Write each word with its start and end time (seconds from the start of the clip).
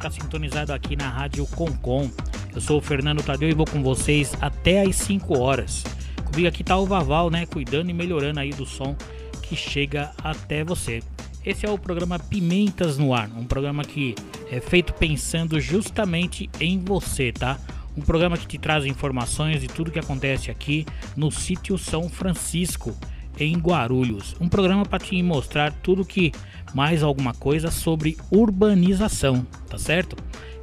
está 0.00 0.10
sintonizado 0.10 0.72
aqui 0.72 0.96
na 0.96 1.10
Rádio 1.10 1.46
Concom. 1.48 2.10
Eu 2.54 2.60
sou 2.60 2.78
o 2.78 2.80
Fernando 2.80 3.22
Tadeu 3.22 3.50
e 3.50 3.54
vou 3.54 3.66
com 3.66 3.82
vocês 3.82 4.32
até 4.40 4.80
às 4.80 4.96
5 4.96 5.38
horas. 5.38 5.84
Comigo 6.24 6.48
aqui 6.48 6.64
tá 6.64 6.74
o 6.78 6.86
Vaval, 6.86 7.28
né, 7.28 7.44
cuidando 7.44 7.90
e 7.90 7.92
melhorando 7.92 8.40
aí 8.40 8.48
do 8.48 8.64
som 8.64 8.96
que 9.42 9.54
chega 9.54 10.10
até 10.24 10.64
você. 10.64 11.02
Esse 11.44 11.66
é 11.66 11.70
o 11.70 11.76
programa 11.76 12.18
Pimentas 12.18 12.96
no 12.96 13.12
Ar, 13.12 13.28
um 13.36 13.44
programa 13.44 13.84
que 13.84 14.14
é 14.50 14.58
feito 14.58 14.94
pensando 14.94 15.60
justamente 15.60 16.48
em 16.58 16.78
você, 16.78 17.30
tá? 17.30 17.58
Um 17.94 18.00
programa 18.00 18.38
que 18.38 18.46
te 18.46 18.56
traz 18.56 18.86
informações 18.86 19.60
de 19.60 19.68
tudo 19.68 19.90
que 19.90 19.98
acontece 19.98 20.50
aqui 20.50 20.86
no 21.14 21.30
sítio 21.30 21.76
São 21.76 22.08
Francisco, 22.08 22.96
em 23.38 23.56
Guarulhos. 23.58 24.34
Um 24.40 24.48
programa 24.48 24.86
para 24.86 24.98
te 24.98 25.22
mostrar 25.22 25.72
tudo 25.72 26.06
que 26.06 26.32
mais 26.74 27.02
alguma 27.02 27.32
coisa 27.34 27.70
sobre 27.70 28.16
urbanização, 28.30 29.46
tá 29.68 29.78
certo? 29.78 30.16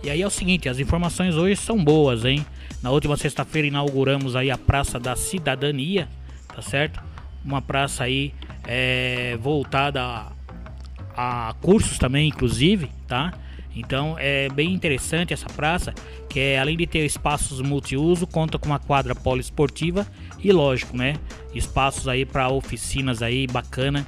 E 0.03 0.09
aí 0.09 0.21
é 0.21 0.27
o 0.27 0.29
seguinte, 0.29 0.69
as 0.69 0.79
informações 0.79 1.35
hoje 1.35 1.55
são 1.55 1.83
boas, 1.83 2.23
hein? 2.23 2.45
Na 2.81 2.91
última 2.91 3.17
sexta-feira 3.17 3.67
inauguramos 3.67 4.35
aí 4.35 4.51
a 4.51 4.57
Praça 4.57 4.99
da 4.99 5.15
Cidadania, 5.15 6.07
tá 6.53 6.61
certo? 6.61 7.01
Uma 7.43 7.61
praça 7.61 8.03
aí 8.03 8.33
é, 8.65 9.37
voltada 9.41 10.03
a, 10.03 11.49
a 11.49 11.53
cursos 11.55 11.97
também, 11.97 12.27
inclusive, 12.29 12.89
tá? 13.07 13.33
Então 13.75 14.15
é 14.17 14.49
bem 14.49 14.73
interessante 14.73 15.33
essa 15.33 15.47
praça, 15.47 15.93
que 16.29 16.39
é, 16.39 16.59
além 16.59 16.75
de 16.75 16.87
ter 16.87 17.05
espaços 17.05 17.61
multiuso, 17.61 18.25
conta 18.25 18.57
com 18.57 18.67
uma 18.67 18.79
quadra 18.79 19.13
poliesportiva 19.13 20.05
e 20.39 20.51
lógico, 20.51 20.97
né? 20.97 21.15
Espaços 21.53 22.07
aí 22.07 22.25
para 22.25 22.49
oficinas 22.49 23.21
aí 23.21 23.45
bacana 23.47 24.05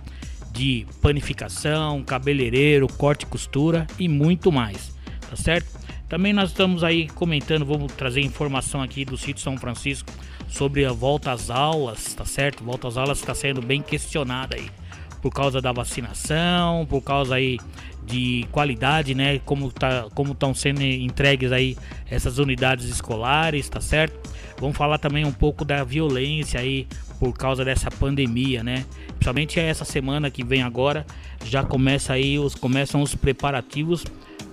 de 0.59 0.85
panificação, 1.01 2.03
cabeleireiro, 2.03 2.85
corte 2.85 3.23
e 3.23 3.25
costura 3.25 3.87
e 3.97 4.09
muito 4.09 4.51
mais, 4.51 4.93
tá 5.29 5.37
certo? 5.37 5.79
Também 6.09 6.33
nós 6.33 6.49
estamos 6.49 6.83
aí 6.83 7.07
comentando, 7.07 7.63
vamos 7.65 7.93
trazer 7.93 8.19
informação 8.19 8.81
aqui 8.81 9.05
do 9.05 9.15
sítio 9.15 9.41
São 9.41 9.57
Francisco 9.57 10.11
sobre 10.49 10.83
a 10.83 10.91
volta 10.91 11.31
às 11.31 11.49
aulas, 11.49 12.13
tá 12.13 12.25
certo? 12.25 12.61
Volta 12.61 12.89
às 12.89 12.97
aulas 12.97 13.19
está 13.19 13.33
sendo 13.33 13.61
bem 13.61 13.81
questionada 13.81 14.57
aí 14.57 14.69
por 15.21 15.31
causa 15.31 15.61
da 15.61 15.71
vacinação, 15.71 16.85
por 16.85 17.01
causa 17.01 17.35
aí 17.35 17.57
de 18.05 18.45
qualidade, 18.51 19.15
né? 19.15 19.39
Como 19.45 19.71
tá, 19.71 20.07
como 20.13 20.33
estão 20.33 20.53
sendo 20.53 20.81
entregues 20.81 21.53
aí 21.53 21.77
essas 22.09 22.37
unidades 22.37 22.89
escolares, 22.89 23.69
tá 23.69 23.79
certo? 23.79 24.29
Vamos 24.59 24.75
falar 24.75 24.97
também 24.97 25.25
um 25.25 25.31
pouco 25.31 25.63
da 25.63 25.85
violência 25.85 26.59
aí 26.59 26.85
por 27.17 27.33
causa 27.33 27.63
dessa 27.63 27.89
pandemia, 27.89 28.61
né? 28.61 28.85
Principalmente 29.19 29.59
essa 29.59 29.83
semana 29.83 30.31
que 30.31 30.45
vem 30.45 30.63
agora, 30.63 31.05
já 31.43 31.61
começa 31.61 32.13
aí 32.13 32.39
os 32.39 32.55
começam 32.55 33.01
os 33.01 33.13
preparativos 33.13 34.05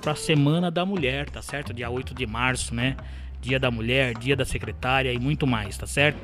para 0.02 0.10
a 0.10 0.16
Semana 0.16 0.72
da 0.72 0.84
Mulher, 0.84 1.30
tá 1.30 1.40
certo? 1.40 1.72
Dia 1.72 1.88
8 1.88 2.12
de 2.12 2.26
março, 2.26 2.74
né? 2.74 2.96
Dia 3.40 3.60
da 3.60 3.70
Mulher, 3.70 4.18
Dia 4.18 4.34
da 4.34 4.44
Secretária 4.44 5.12
e 5.12 5.20
muito 5.20 5.46
mais, 5.46 5.78
tá 5.78 5.86
certo? 5.86 6.18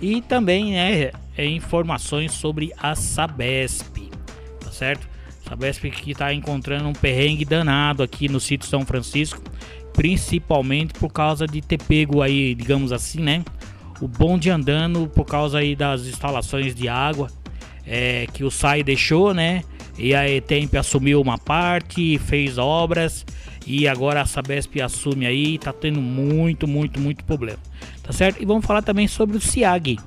E 0.00 0.22
também, 0.22 0.72
né, 0.72 1.10
é, 1.36 1.44
informações 1.44 2.32
sobre 2.32 2.72
a 2.78 2.94
Sabesp, 2.94 4.08
tá 4.60 4.70
certo? 4.70 5.08
Sabesp 5.48 5.90
que 5.90 6.12
está 6.12 6.32
encontrando 6.32 6.88
um 6.88 6.92
perrengue 6.92 7.44
danado 7.44 8.04
aqui 8.04 8.28
no 8.28 8.38
sítio 8.38 8.68
São 8.68 8.86
Francisco, 8.86 9.42
principalmente 9.92 10.94
por 10.94 11.12
causa 11.12 11.48
de 11.48 11.60
ter 11.60 11.82
pego 11.82 12.22
aí, 12.22 12.54
digamos 12.54 12.92
assim, 12.92 13.20
né? 13.20 13.44
O 14.00 14.06
bonde 14.06 14.50
andando 14.50 15.08
por 15.08 15.24
causa 15.24 15.58
aí 15.58 15.74
das 15.74 16.06
instalações 16.06 16.76
de 16.76 16.88
água 16.88 17.28
é, 17.88 18.26
que 18.32 18.44
o 18.44 18.50
SAI 18.50 18.82
deixou, 18.82 19.32
né? 19.32 19.64
E 19.98 20.14
a 20.14 20.28
ETEMP 20.28 20.76
assumiu 20.76 21.20
uma 21.20 21.38
parte, 21.38 22.18
fez 22.18 22.56
obras 22.58 23.26
e 23.66 23.88
agora 23.88 24.22
a 24.22 24.26
Sabesp 24.26 24.80
assume 24.80 25.26
aí, 25.26 25.58
tá 25.58 25.72
tendo 25.72 26.00
muito, 26.00 26.68
muito, 26.68 27.00
muito 27.00 27.24
problema. 27.24 27.58
Tá 28.02 28.12
certo? 28.12 28.40
E 28.40 28.46
vamos 28.46 28.64
falar 28.64 28.82
também 28.82 29.08
sobre 29.08 29.36
o 29.36 29.40
CIAG. 29.40 29.98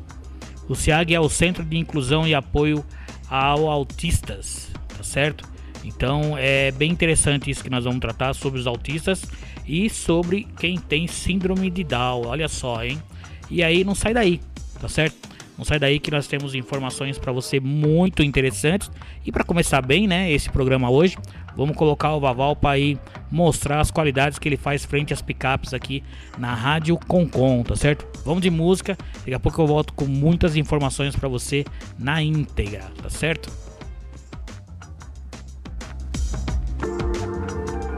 O 0.70 0.76
CIAG 0.76 1.14
é 1.14 1.20
o 1.20 1.28
Centro 1.28 1.64
de 1.66 1.78
Inclusão 1.78 2.28
e 2.28 2.34
Apoio 2.34 2.86
ao 3.30 3.70
Autistas, 3.70 4.72
tá 4.98 5.04
certo? 5.04 5.48
Então 5.84 6.38
é 6.38 6.72
bem 6.72 6.92
interessante 6.92 7.50
isso 7.50 7.64
que 7.64 7.70
nós 7.70 7.84
vamos 7.84 8.00
tratar 8.00 8.34
sobre 8.34 8.60
os 8.60 8.68
autistas 8.68 9.26
e 9.68 9.90
sobre 9.90 10.48
quem 10.60 10.78
tem 10.78 11.08
síndrome 11.08 11.70
de 11.70 11.84
Down. 11.84 12.28
Olha 12.28 12.48
só, 12.48 12.84
hein? 12.84 13.02
E 13.50 13.62
aí 13.62 13.84
não 13.84 13.96
sai 13.96 14.14
daí, 14.14 14.40
tá 14.80 14.88
certo? 14.88 15.31
Não 15.62 15.66
sai 15.66 15.78
daí 15.78 16.00
que 16.00 16.10
nós 16.10 16.26
temos 16.26 16.56
informações 16.56 17.20
para 17.20 17.32
você 17.32 17.60
muito 17.60 18.24
interessantes. 18.24 18.90
E 19.24 19.32
para 19.32 19.44
começar 19.44 19.80
bem, 19.80 20.08
né, 20.08 20.32
esse 20.32 20.50
programa 20.50 20.90
hoje, 20.90 21.20
vamos 21.56 21.76
colocar 21.76 22.16
o 22.16 22.20
Vaval 22.20 22.56
para 22.56 22.80
ir 22.80 22.98
mostrar 23.30 23.80
as 23.80 23.92
qualidades 23.92 24.40
que 24.40 24.50
ele 24.50 24.58
faz 24.58 24.84
frente 24.84 25.14
às 25.14 25.22
picapes 25.22 25.72
aqui 25.72 26.04
na 26.36 26.56
Rádio 26.56 26.98
Concon, 26.98 27.62
tá 27.62 27.76
certo? 27.76 28.08
Vamos 28.26 28.42
de 28.42 28.50
música. 28.50 28.98
Daqui 29.20 29.36
a 29.36 29.40
pouco 29.40 29.62
eu 29.62 29.68
volto 29.68 29.94
com 29.94 30.06
muitas 30.06 30.56
informações 30.56 31.16
para 31.16 31.30
você 31.30 31.64
na 32.00 32.24
íntegra, 32.24 32.86
tá 33.00 33.12
certo? 33.12 33.52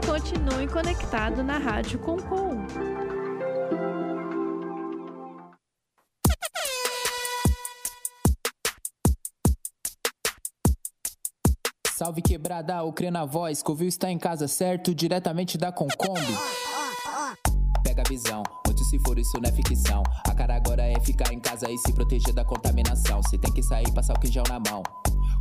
Continue 0.06 0.66
conectado 0.66 1.42
na 1.42 1.56
Rádio 1.56 1.98
Concon. 2.00 2.93
Salve 12.04 12.20
quebrada, 12.20 12.82
o 12.82 12.92
crê 12.92 13.10
na 13.10 13.24
voz, 13.24 13.62
Covil 13.62 13.88
está 13.88 14.10
em 14.10 14.18
casa 14.18 14.46
certo, 14.46 14.94
diretamente 14.94 15.56
da 15.56 15.72
Concombi. 15.72 16.20
Pega 17.82 18.02
a 18.02 18.06
visão, 18.06 18.42
muito 18.66 18.84
se 18.84 18.98
for 18.98 19.18
isso 19.18 19.40
não 19.40 19.48
é 19.48 19.52
ficção. 19.52 20.02
A 20.28 20.34
cara 20.34 20.54
agora 20.54 20.82
é 20.82 21.00
ficar 21.00 21.32
em 21.32 21.40
casa 21.40 21.66
e 21.70 21.78
se 21.78 21.94
proteger 21.94 22.34
da 22.34 22.44
contaminação. 22.44 23.22
Se 23.22 23.38
tem 23.38 23.50
que 23.50 23.62
sair, 23.62 23.90
passar 23.94 24.18
o 24.22 24.26
gel 24.26 24.44
na 24.46 24.60
mão. 24.70 24.82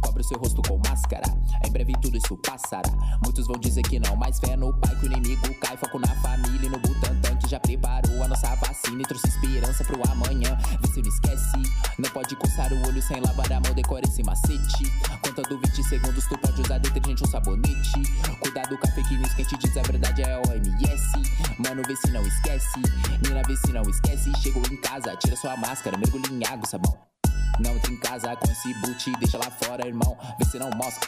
Cobre 0.04 0.22
o 0.22 0.24
seu 0.24 0.38
rosto 0.38 0.62
com 0.68 0.80
máscara. 0.88 1.26
Em 1.66 1.72
breve 1.72 1.94
tudo 2.02 2.18
isso 2.18 2.38
passará. 2.38 2.90
Muitos 3.24 3.48
vão 3.48 3.58
dizer 3.60 3.82
que 3.84 4.00
não, 4.00 4.16
mas 4.16 4.40
fé 4.40 4.56
no 4.56 4.74
pai 4.74 4.96
que 4.96 5.06
o 5.06 5.12
inimigo 5.12 5.54
cai. 5.60 5.78
Foco 5.78 6.00
na 6.00 6.14
família 6.22 6.68
e 6.68 6.70
no 6.70 6.78
Butantan 6.80 7.36
que 7.38 7.50
já 7.50 7.60
preparou 7.60 8.24
a 8.24 8.28
nossa 8.28 8.56
vacina 8.56 9.02
e 9.02 9.06
trouxe 9.06 9.28
esperança 9.28 9.84
pro 9.84 10.02
amanhã. 10.12 10.58
Vê 10.82 10.88
se 10.88 11.02
não 11.02 11.10
esquece. 11.10 11.84
Não 11.98 12.10
pode 12.10 12.36
coçar 12.36 12.72
o 12.74 12.88
olho 12.88 13.02
sem 13.02 13.20
lavar 13.20 13.52
a 13.52 13.60
mão, 13.60 13.74
decore 13.74 14.08
esse 14.08 14.24
macete. 14.24 14.92
Contando 15.24 15.60
20 15.60 15.84
segundos, 15.84 16.26
tu 16.28 16.38
pode 16.38 16.62
usar 16.62 16.80
detergente 16.80 17.24
ou 17.24 17.30
sabonete. 17.30 18.02
Cuidado 18.42 18.78
com 18.78 18.88
a 18.88 18.92
fake 18.92 19.18
news, 19.18 19.34
te 19.34 19.58
diz 19.58 19.78
a 19.78 19.82
verdade 19.82 20.22
é 20.22 20.38
OMS. 20.38 21.12
Mano, 21.60 21.82
vê 21.88 21.96
se 21.96 22.12
não 22.12 22.26
esquece. 22.26 22.80
Mina, 23.24 23.42
vê 23.48 23.56
se 23.56 23.72
não 23.72 23.84
esquece. 23.84 24.32
Chegou 24.42 24.64
em 24.72 24.78
casa, 24.78 25.16
tira 25.18 25.36
sua 25.36 25.56
máscara, 25.58 25.98
mergulha 25.98 26.28
em 26.32 26.46
água, 26.46 26.68
sabão. 26.68 27.13
Não 27.60 27.76
em 27.76 27.98
casa 27.98 28.36
com 28.36 28.52
esse 28.52 28.74
boot, 28.76 29.12
deixa 29.20 29.38
lá 29.38 29.52
fora, 29.52 29.88
irmão. 29.88 30.18
Vê 30.40 30.46
se 30.46 30.58
não 30.58 30.70
mostra. 30.72 31.08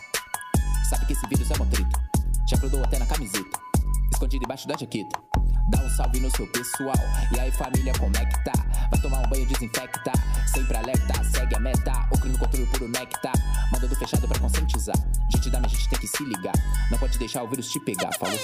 Sabe 0.89 1.05
que 1.07 1.13
esse 1.13 1.27
vírus 1.27 1.49
é 1.49 1.57
motrito. 1.57 1.99
Já 2.47 2.57
grudou 2.57 2.83
até 2.83 2.99
na 2.99 3.05
camiseta. 3.05 3.74
Escondido 4.15 4.43
debaixo 4.43 4.65
da 4.65 4.77
jaqueta. 4.77 5.19
Dá 5.67 5.79
um 5.79 5.89
salve 5.89 6.21
no 6.21 6.31
seu 6.31 6.47
pessoal. 6.47 6.95
E 7.35 7.39
aí, 7.39 7.51
família, 7.51 7.91
como 7.99 8.15
é 8.15 8.25
que 8.25 8.43
tá? 8.45 8.53
Vai 8.89 9.01
tomar 9.01 9.19
um 9.19 9.29
banho, 9.29 9.45
desinfecta. 9.45 10.11
Sempre 10.47 10.77
alerta, 10.77 11.21
segue 11.25 11.55
a 11.55 11.59
meta. 11.59 12.07
O 12.13 12.17
crime 12.17 12.37
controle 12.37 12.65
puro 12.67 12.87
nectar. 12.87 13.33
Mandando 13.73 13.93
fechado 13.95 14.25
pra 14.25 14.39
conscientizar. 14.39 14.95
Gente 15.33 15.49
da 15.49 15.59
minha 15.59 15.69
gente 15.69 15.89
tem 15.89 15.99
que 15.99 16.07
se 16.07 16.23
ligar. 16.23 16.53
Não 16.89 16.97
pode 16.97 17.17
deixar 17.17 17.43
o 17.43 17.47
vírus 17.47 17.69
te 17.69 17.79
pegar, 17.79 18.11
falou? 18.17 18.39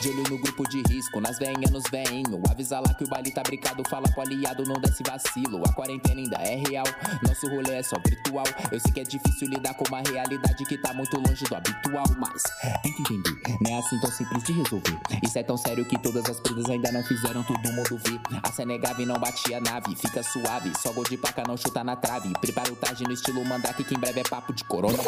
De 0.00 0.10
olho 0.10 0.22
no 0.30 0.38
grupo 0.38 0.68
de 0.68 0.82
risco, 0.88 1.20
nas 1.20 1.38
venhas, 1.38 1.70
nos 1.72 1.84
veinho. 1.90 2.42
Avisa 2.48 2.78
lá 2.78 2.94
que 2.94 3.04
o 3.04 3.08
baile 3.08 3.32
tá 3.32 3.42
brincado, 3.42 3.82
fala 3.88 4.06
pro 4.08 4.20
aliado, 4.20 4.62
não 4.64 4.80
desce 4.80 5.02
vacilo. 5.02 5.62
A 5.66 5.72
quarentena 5.72 6.20
ainda 6.20 6.36
é 6.36 6.62
real, 6.68 6.86
nosso 7.26 7.48
rolê 7.48 7.76
é 7.76 7.82
só 7.82 7.96
virtual. 8.06 8.44
Eu 8.70 8.78
sei 8.78 8.92
que 8.92 9.00
é 9.00 9.02
difícil 9.02 9.48
lidar 9.48 9.74
com 9.74 9.84
uma 9.88 10.02
realidade 10.02 10.64
que 10.64 10.76
tá 10.78 10.92
muito 10.92 11.16
longe 11.16 11.44
do 11.44 11.56
habitual, 11.56 12.06
mas 12.18 12.42
tem 12.82 12.92
que 12.92 13.02
entender, 13.02 13.56
não 13.62 13.70
é 13.70 13.78
assim 13.78 13.98
tão 13.98 14.10
simples 14.10 14.44
de 14.44 14.52
resolver. 14.52 14.98
Isso 15.22 15.38
é 15.38 15.42
tão 15.42 15.56
sério 15.56 15.84
que 15.84 15.98
todas 15.98 16.24
as 16.28 16.40
presas 16.40 16.68
ainda 16.68 16.92
não 16.92 17.02
fizeram 17.02 17.42
todo 17.42 17.72
mundo 17.72 17.98
ver. 18.04 18.20
A 18.42 18.52
Senegave 18.52 19.06
não 19.06 19.18
batia 19.18 19.58
a 19.58 19.60
nave, 19.60 19.94
fica 19.96 20.22
suave, 20.22 20.72
só 20.78 20.92
gol 20.92 21.04
de 21.04 21.16
placa 21.16 21.42
não 21.46 21.56
chuta 21.56 21.82
na 21.82 21.96
trave. 21.96 22.32
Prepara 22.40 22.72
o 22.72 22.76
traje 22.76 23.04
no 23.04 23.12
estilo 23.12 23.44
mandrake 23.44 23.84
que 23.84 23.94
em 23.94 23.98
breve 23.98 24.20
é 24.20 24.24
papo 24.24 24.52
de 24.52 24.64
corona. 24.64 24.98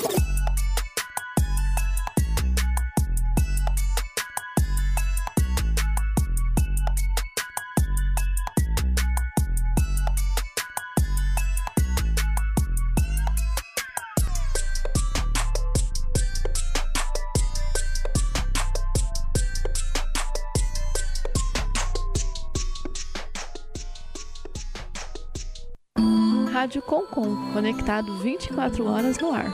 Concon, 26.88 27.52
conectado 27.52 28.16
24 28.16 28.90
horas 28.90 29.18
no 29.18 29.30
ar. 29.30 29.52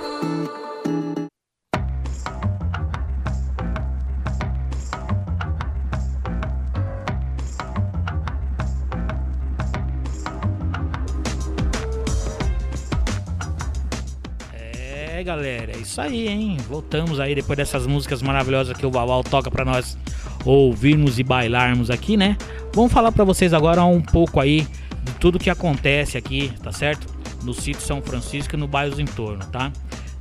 É, 14.53 15.21
galera, 15.25 15.73
é 15.73 15.79
isso 15.79 16.01
aí, 16.01 16.29
hein? 16.29 16.57
Voltamos 16.69 17.19
aí 17.19 17.35
depois 17.35 17.57
dessas 17.57 17.85
músicas 17.85 18.23
maravilhosas 18.23 18.77
que 18.77 18.87
o 18.87 18.91
Babal 18.93 19.25
toca 19.25 19.51
para 19.51 19.65
nós 19.65 19.99
ouvirmos 20.45 21.19
e 21.19 21.25
bailarmos 21.25 21.91
aqui, 21.91 22.17
né? 22.17 22.37
Vamos 22.73 22.93
falar 22.93 23.11
para 23.11 23.25
vocês 23.25 23.53
agora 23.53 23.85
um 23.85 24.01
pouco 24.01 24.39
aí 24.39 24.61
de 25.03 25.13
tudo 25.19 25.37
que 25.37 25.51
acontece 25.51 26.17
aqui, 26.17 26.53
tá 26.63 26.71
certo? 26.71 27.14
No 27.45 27.53
sítio 27.55 27.83
São 27.83 28.01
Francisco 28.01 28.57
e 28.57 28.59
no 28.59 28.67
bairro 28.67 29.01
entorno, 29.01 29.45
tá? 29.47 29.71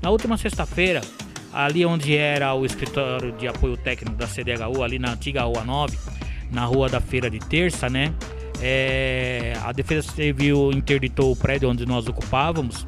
Na 0.02 0.10
última 0.10 0.38
sexta-feira, 0.38 1.02
ali 1.54 1.86
onde 1.86 2.18
era 2.18 2.54
o 2.54 2.66
escritório 2.66 3.32
de 3.32 3.48
apoio 3.48 3.78
técnico 3.78 4.18
da 4.18 4.28
CDHU, 4.28 4.84
ali 4.84 5.00
na 5.00 5.14
antiga 5.14 5.44
Rua 5.44 5.64
9, 5.64 5.98
na 6.52 6.66
Rua 6.66 6.90
da 6.90 7.00
Feira 7.00 7.30
de 7.30 7.40
Terça, 7.40 7.90
né? 7.90 8.14
É, 8.62 9.54
a 9.64 9.72
Defesa 9.72 10.12
Civil 10.12 10.72
interditou 10.74 11.32
o 11.32 11.36
prédio 11.36 11.70
onde 11.70 11.86
nós 11.86 12.08
ocupávamos, 12.08 12.86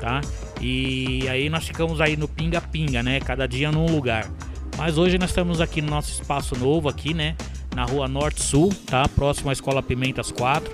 tá? 0.00 0.20
E 0.60 1.28
aí 1.28 1.48
nós 1.48 1.66
ficamos 1.66 2.00
aí 2.00 2.16
no 2.16 2.28
pinga-pinga, 2.28 3.02
né? 3.02 3.20
Cada 3.20 3.46
dia 3.46 3.70
num 3.70 3.86
lugar. 3.86 4.30
Mas 4.76 4.98
hoje 4.98 5.18
nós 5.18 5.30
estamos 5.30 5.60
aqui 5.60 5.82
no 5.82 5.90
nosso 5.90 6.10
espaço 6.10 6.56
novo 6.56 6.88
aqui, 6.88 7.14
né? 7.14 7.36
Na 7.74 7.84
rua 7.84 8.06
Norte-Sul, 8.08 8.72
tá? 8.86 9.08
Próximo 9.08 9.50
à 9.50 9.52
Escola 9.52 9.82
Pimentas 9.82 10.30
4. 10.30 10.72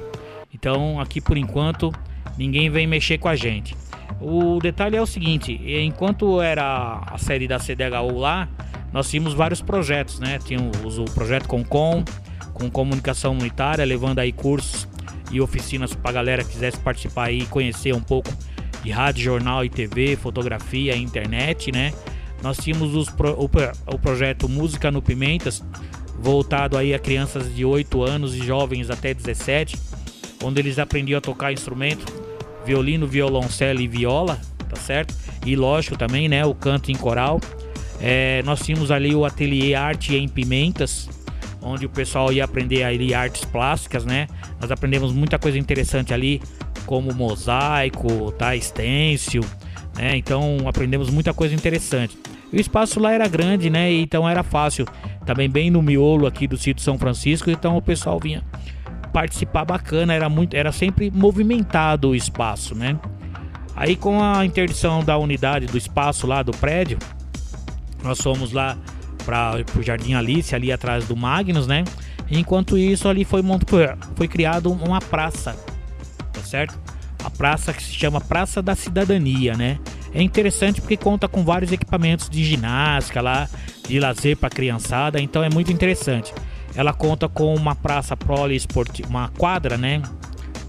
Então 0.52 1.00
aqui 1.00 1.20
por 1.20 1.36
enquanto 1.36 1.92
ninguém 2.36 2.70
vem 2.70 2.86
mexer 2.86 3.18
com 3.18 3.28
a 3.28 3.36
gente. 3.36 3.76
O 4.20 4.58
detalhe 4.60 4.96
é 4.96 5.02
o 5.02 5.06
seguinte, 5.06 5.60
enquanto 5.82 6.40
era 6.40 7.02
a 7.06 7.18
série 7.18 7.46
da 7.46 7.58
CDHU 7.58 8.18
lá, 8.18 8.48
nós 8.92 9.10
tínhamos 9.10 9.34
vários 9.34 9.60
projetos, 9.60 10.20
né? 10.20 10.38
Tínhamos 10.38 10.98
o 10.98 11.04
projeto 11.04 11.48
Concom, 11.48 12.04
com 12.52 12.70
comunicação 12.70 13.32
unitária, 13.32 13.84
levando 13.84 14.20
aí 14.20 14.32
cursos 14.32 14.88
e 15.32 15.40
oficinas 15.40 15.94
para 15.94 16.10
a 16.10 16.12
galera 16.12 16.44
que 16.44 16.50
quisesse 16.50 16.78
participar 16.78 17.32
e 17.32 17.44
conhecer 17.46 17.92
um 17.92 18.00
pouco 18.00 18.30
de 18.84 18.90
rádio, 18.90 19.24
jornal 19.24 19.64
e 19.64 19.68
TV, 19.68 20.16
fotografia, 20.16 20.96
internet, 20.96 21.72
né? 21.72 21.92
Nós 22.42 22.58
tínhamos 22.58 22.94
os, 22.94 23.08
o, 23.08 23.50
o 23.94 23.98
projeto 23.98 24.48
Música 24.48 24.90
no 24.90 25.02
Pimentas, 25.02 25.62
voltado 26.18 26.76
aí 26.76 26.94
a 26.94 26.98
crianças 26.98 27.54
de 27.54 27.64
8 27.64 28.02
anos 28.02 28.34
e 28.34 28.38
jovens 28.38 28.90
até 28.90 29.12
17, 29.12 29.76
onde 30.42 30.60
eles 30.60 30.78
aprendiam 30.78 31.18
a 31.18 31.20
tocar 31.20 31.52
instrumento, 31.52 32.04
violino, 32.64 33.06
violoncelo 33.06 33.80
e 33.80 33.88
viola, 33.88 34.40
tá 34.68 34.76
certo? 34.76 35.14
E 35.44 35.54
lógico 35.54 35.96
também, 35.96 36.28
né, 36.28 36.44
o 36.44 36.54
canto 36.54 36.90
em 36.90 36.96
coral. 36.96 37.40
É, 38.00 38.42
nós 38.44 38.60
tínhamos 38.60 38.90
ali 38.90 39.14
o 39.14 39.24
ateliê 39.24 39.74
Arte 39.74 40.16
em 40.16 40.28
Pimentas, 40.28 41.08
onde 41.62 41.86
o 41.86 41.88
pessoal 41.88 42.32
ia 42.32 42.44
aprender 42.44 42.82
ali 42.82 43.14
artes 43.14 43.44
plásticas, 43.44 44.04
né? 44.04 44.26
Nós 44.60 44.70
aprendemos 44.70 45.12
muita 45.12 45.38
coisa 45.38 45.58
interessante 45.58 46.12
ali, 46.12 46.42
como 46.84 47.14
mosaico, 47.14 48.32
tá, 48.32 48.58
stencil, 48.58 49.42
né? 49.96 50.16
Então 50.16 50.58
aprendemos 50.66 51.08
muita 51.08 51.32
coisa 51.32 51.54
interessante. 51.54 52.18
o 52.52 52.56
espaço 52.56 53.00
lá 53.00 53.12
era 53.12 53.26
grande, 53.26 53.70
né? 53.70 53.90
Então 53.92 54.28
era 54.28 54.42
fácil. 54.42 54.86
Também 55.24 55.48
bem 55.48 55.70
no 55.70 55.80
miolo 55.80 56.26
aqui 56.26 56.46
do 56.46 56.58
sítio 56.58 56.84
São 56.84 56.98
Francisco, 56.98 57.50
então 57.50 57.76
o 57.76 57.82
pessoal 57.82 58.20
vinha 58.20 58.42
participar 59.14 59.64
bacana, 59.64 60.12
era 60.12 60.28
muito, 60.28 60.56
era 60.56 60.72
sempre 60.72 61.08
movimentado 61.08 62.08
o 62.08 62.16
espaço, 62.16 62.74
né? 62.74 62.98
Aí 63.76 63.94
com 63.94 64.20
a 64.20 64.44
interdição 64.44 65.04
da 65.04 65.16
unidade 65.16 65.66
do 65.66 65.78
espaço 65.78 66.26
lá 66.26 66.42
do 66.42 66.50
prédio, 66.50 66.98
nós 68.02 68.20
fomos 68.20 68.50
lá 68.50 68.76
para 69.24 69.64
o 69.78 69.82
Jardim 69.82 70.14
Alice, 70.14 70.52
ali 70.52 70.72
atrás 70.72 71.06
do 71.06 71.16
Magnus, 71.16 71.68
né? 71.68 71.84
Enquanto 72.28 72.76
isso, 72.76 73.08
ali 73.08 73.24
foi, 73.24 73.40
foi 74.16 74.26
criado 74.26 74.72
uma 74.72 75.00
praça, 75.00 75.56
tá 76.32 76.40
certo? 76.40 76.76
A 77.22 77.30
praça 77.30 77.72
que 77.72 77.82
se 77.82 77.92
chama 77.92 78.20
Praça 78.20 78.60
da 78.60 78.74
Cidadania, 78.74 79.54
né? 79.54 79.78
É 80.12 80.20
interessante 80.22 80.80
porque 80.80 80.96
conta 80.96 81.28
com 81.28 81.44
vários 81.44 81.70
equipamentos 81.70 82.28
de 82.28 82.44
ginástica 82.44 83.20
lá, 83.20 83.48
de 83.88 84.00
lazer 84.00 84.36
para 84.36 84.50
criançada, 84.50 85.20
então 85.20 85.42
é 85.42 85.48
muito 85.48 85.72
interessante. 85.72 86.34
Ela 86.74 86.92
conta 86.92 87.28
com 87.28 87.54
uma 87.54 87.74
praça 87.74 88.16
poliesportiva, 88.16 89.08
uma 89.08 89.28
quadra, 89.28 89.76
né? 89.76 90.02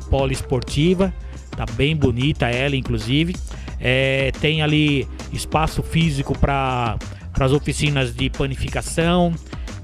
Poliesportiva, 0.10 1.13
tá 1.56 1.66
bem 1.74 1.96
bonita 1.96 2.48
ela, 2.48 2.75
inclusive. 2.75 3.36
É, 3.80 4.31
tem 4.40 4.62
ali 4.62 5.07
espaço 5.31 5.84
físico 5.84 6.38
para 6.38 6.98
as 7.40 7.52
oficinas 7.52 8.16
de 8.16 8.30
panificação, 8.30 9.34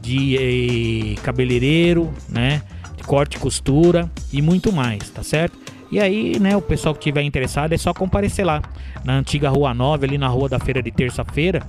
de 0.02 1.16
eh, 1.16 1.22
cabeleireiro, 1.22 2.12
né, 2.28 2.62
de 2.98 3.04
corte 3.04 3.38
e 3.38 3.40
costura 3.40 4.10
e 4.34 4.42
muito 4.42 4.72
mais, 4.72 5.10
tá 5.10 5.24
certo? 5.24 5.58
E 5.92 6.00
aí, 6.00 6.40
né, 6.40 6.56
o 6.56 6.62
pessoal 6.62 6.96
que 6.96 7.02
tiver 7.02 7.22
interessado 7.22 7.74
é 7.74 7.78
só 7.78 7.94
comparecer 7.94 8.46
lá 8.46 8.62
na 9.04 9.14
antiga 9.14 9.50
Rua 9.50 9.74
9, 9.74 10.06
ali 10.06 10.18
na 10.18 10.28
Rua 10.28 10.48
da 10.48 10.58
Feira 10.58 10.82
de 10.82 10.90
terça-feira, 10.90 11.62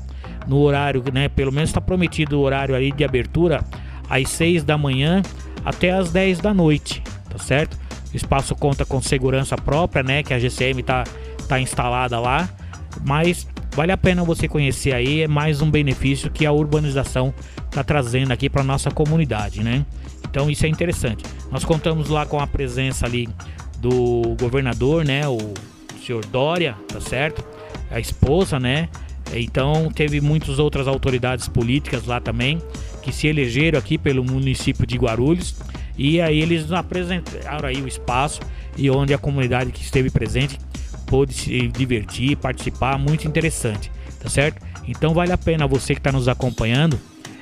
no 0.47 0.59
horário, 0.61 1.03
né, 1.13 1.29
pelo 1.29 1.53
menos 1.53 1.71
está 1.71 1.81
prometido 1.81 2.39
o 2.39 2.43
horário 2.43 2.75
ali 2.75 2.93
de 2.93 3.05
abertura 3.05 3.65
às 4.13 4.29
6 4.31 4.65
da 4.65 4.77
manhã 4.77 5.23
até 5.65 5.91
às 5.91 6.11
10 6.11 6.41
da 6.41 6.53
noite, 6.53 7.03
tá 7.31 7.39
certo? 7.39 7.79
O 8.13 8.17
espaço 8.17 8.55
conta 8.55 8.85
com 8.85 9.01
segurança 9.01 9.57
própria, 9.57 10.03
né, 10.03 10.23
que 10.23 10.35
a 10.35 10.39
GCM 10.39 10.83
tá 10.83 11.05
tá 11.49 11.59
instalada 11.61 12.19
lá, 12.21 12.49
mas 13.05 13.47
Vale 13.75 13.91
a 13.91 13.97
pena 13.97 14.23
você 14.23 14.47
conhecer 14.47 14.93
aí, 14.93 15.23
é 15.23 15.29
mais 15.29 15.63
um 15.63 15.71
benefício 15.71 16.31
que 16.31 16.45
a 16.45 16.53
urbanização 16.53 17.33
está 17.65 17.83
trazendo 17.83 18.31
aqui 18.31 18.51
para 18.51 18.63
nossa 18.63 18.91
comunidade, 18.91 19.65
né? 19.65 19.87
Então 20.29 20.51
isso 20.51 20.67
é 20.67 20.69
interessante. 20.69 21.25
Nós 21.51 21.65
contamos 21.65 22.11
lá 22.11 22.27
com 22.27 22.39
a 22.39 22.47
presença 22.47 23.07
ali 23.07 23.31
do 23.79 24.37
governador, 24.39 25.07
né? 25.07 25.27
O 25.27 25.39
senhor 26.05 26.23
Dória, 26.27 26.77
tá 26.87 27.01
certo? 27.01 27.43
A 27.91 27.99
esposa, 27.99 28.61
né? 28.61 28.91
Então 29.33 29.91
teve 29.95 30.21
muitas 30.21 30.59
outras 30.59 30.87
autoridades 30.87 31.49
políticas 31.49 32.07
lá 32.07 32.21
também 32.21 32.61
que 33.03 33.13
se 33.13 33.27
elegeram 33.27 33.79
aqui 33.79 33.99
pelo 33.99 34.25
município 34.25 34.87
de 34.87 34.97
Guarulhos 34.97 35.55
e 35.97 36.21
aí 36.21 36.41
eles 36.41 36.71
apresentaram 36.73 37.69
aí 37.69 37.81
o 37.81 37.89
espaço 37.89 38.41
e 38.77 38.91
onde 38.91 39.13
a 39.13 39.19
comunidade 39.19 39.73
que 39.73 39.83
esteve 39.83 40.11
presente 40.11 40.59
pôde 41.07 41.35
se 41.35 41.69
divertir, 41.69 42.37
participar, 42.37 42.99
muito 42.99 43.27
interessante, 43.27 43.91
tá 44.19 44.31
certo? 44.31 44.65
Então 44.89 45.13
vale 45.13 45.33
a 45.33 45.39
pena 45.39 45.67
você 45.67 45.95
que 45.95 46.01
está 46.01 46.11
nos 46.11 46.29
acompanhando 46.29 46.99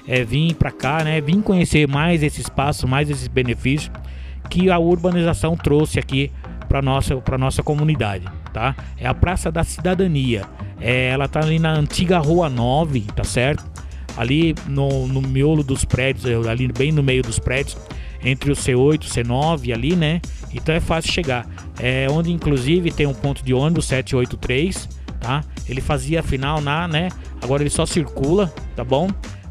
é, 0.07 0.25
vir 0.25 0.55
para 0.55 0.73
cá, 0.73 1.05
né? 1.05 1.21
Vir 1.21 1.41
conhecer 1.43 1.87
mais 1.87 2.23
esse 2.23 2.41
espaço, 2.41 2.89
mais 2.89 3.09
esses 3.09 3.29
benefícios 3.29 3.91
que 4.49 4.71
a 4.71 4.79
urbanização 4.79 5.57
trouxe 5.57 5.99
aqui 5.99 6.33
para 6.69 6.83
nossa 6.83 7.17
para 7.17 7.39
nossa 7.39 7.63
comunidade, 7.63 8.25
tá? 8.53 8.75
É 8.99 9.07
a 9.07 9.15
Praça 9.15 9.51
da 9.51 9.65
Cidadania. 9.65 10.45
É, 10.81 11.09
ela 11.09 11.29
tá 11.29 11.41
ali 11.41 11.59
na 11.59 11.73
antiga 11.73 12.19
Rua 12.19 12.49
9, 12.49 13.01
tá 13.15 13.25
certo? 13.25 13.65
Ali 14.17 14.55
no, 14.67 15.07
no 15.07 15.23
miolo 15.23 15.63
dos 15.63 15.85
prédios, 15.85 16.27
ali 16.47 16.69
bem 16.69 16.93
no 16.93 17.03
meio 17.03 17.23
dos 17.23 17.39
prédios, 17.39 17.77
entre 18.23 18.51
o 18.51 18.55
C8 18.55 19.05
e 19.05 19.07
o 19.07 19.11
C9 19.11 19.73
ali, 19.73 19.97
né? 19.97 20.21
Então 20.53 20.75
é 20.75 20.81
fácil 20.81 21.13
chegar. 21.13 21.47
É 21.79 22.07
onde 22.11 22.33
inclusive 22.33 22.91
tem 22.91 23.07
um 23.07 23.15
ponto 23.15 23.45
de 23.45 23.55
ônibus 23.55 23.87
783, 23.87 24.89
tá? 25.21 25.45
Ele 25.69 25.81
fazia 25.81 26.23
final 26.23 26.61
na, 26.61 26.89
né? 26.89 27.09
Agora 27.43 27.63
ele 27.63 27.71
só 27.71 27.87
circula, 27.87 28.53
tá 28.75 28.85
bom? 28.85 29.09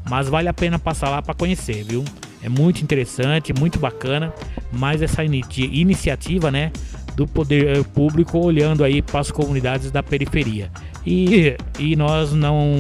Mas 0.10 0.28
vale 0.28 0.48
a 0.50 0.54
pena 0.54 0.78
passar 0.78 1.10
lá 1.10 1.22
para 1.22 1.34
conhecer, 1.34 1.84
viu? 1.84 2.04
É 2.42 2.50
muito 2.50 2.82
interessante, 2.82 3.54
muito 3.54 3.80
bacana, 3.80 4.34
mas 4.72 5.02
essa 5.02 5.24
iniciativa, 5.24 6.50
né, 6.50 6.72
do 7.16 7.28
poder 7.28 7.84
público 7.86 8.38
olhando 8.38 8.84
aí 8.84 9.02
para 9.02 9.20
as 9.20 9.32
comunidades 9.32 9.92
da 9.92 10.02
periferia. 10.02 10.72
E, 11.06 11.56
e 11.78 11.96
nós 11.96 12.34
não 12.34 12.76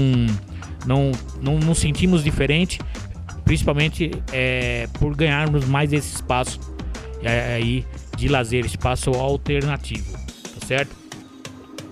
não, 0.86 1.12
não 1.41 1.59
nos 1.59 1.77
sentimos 1.77 2.24
diferente, 2.24 2.79
principalmente 3.43 4.12
é, 4.31 4.88
por 5.00 5.15
ganharmos 5.15 5.65
mais 5.65 5.91
esse 5.91 6.15
espaço 6.15 6.59
é, 7.21 7.55
aí 7.55 7.86
de 8.17 8.27
lazer, 8.27 8.65
espaço 8.65 9.12
alternativo, 9.12 10.12
tá 10.13 10.65
certo? 10.65 10.95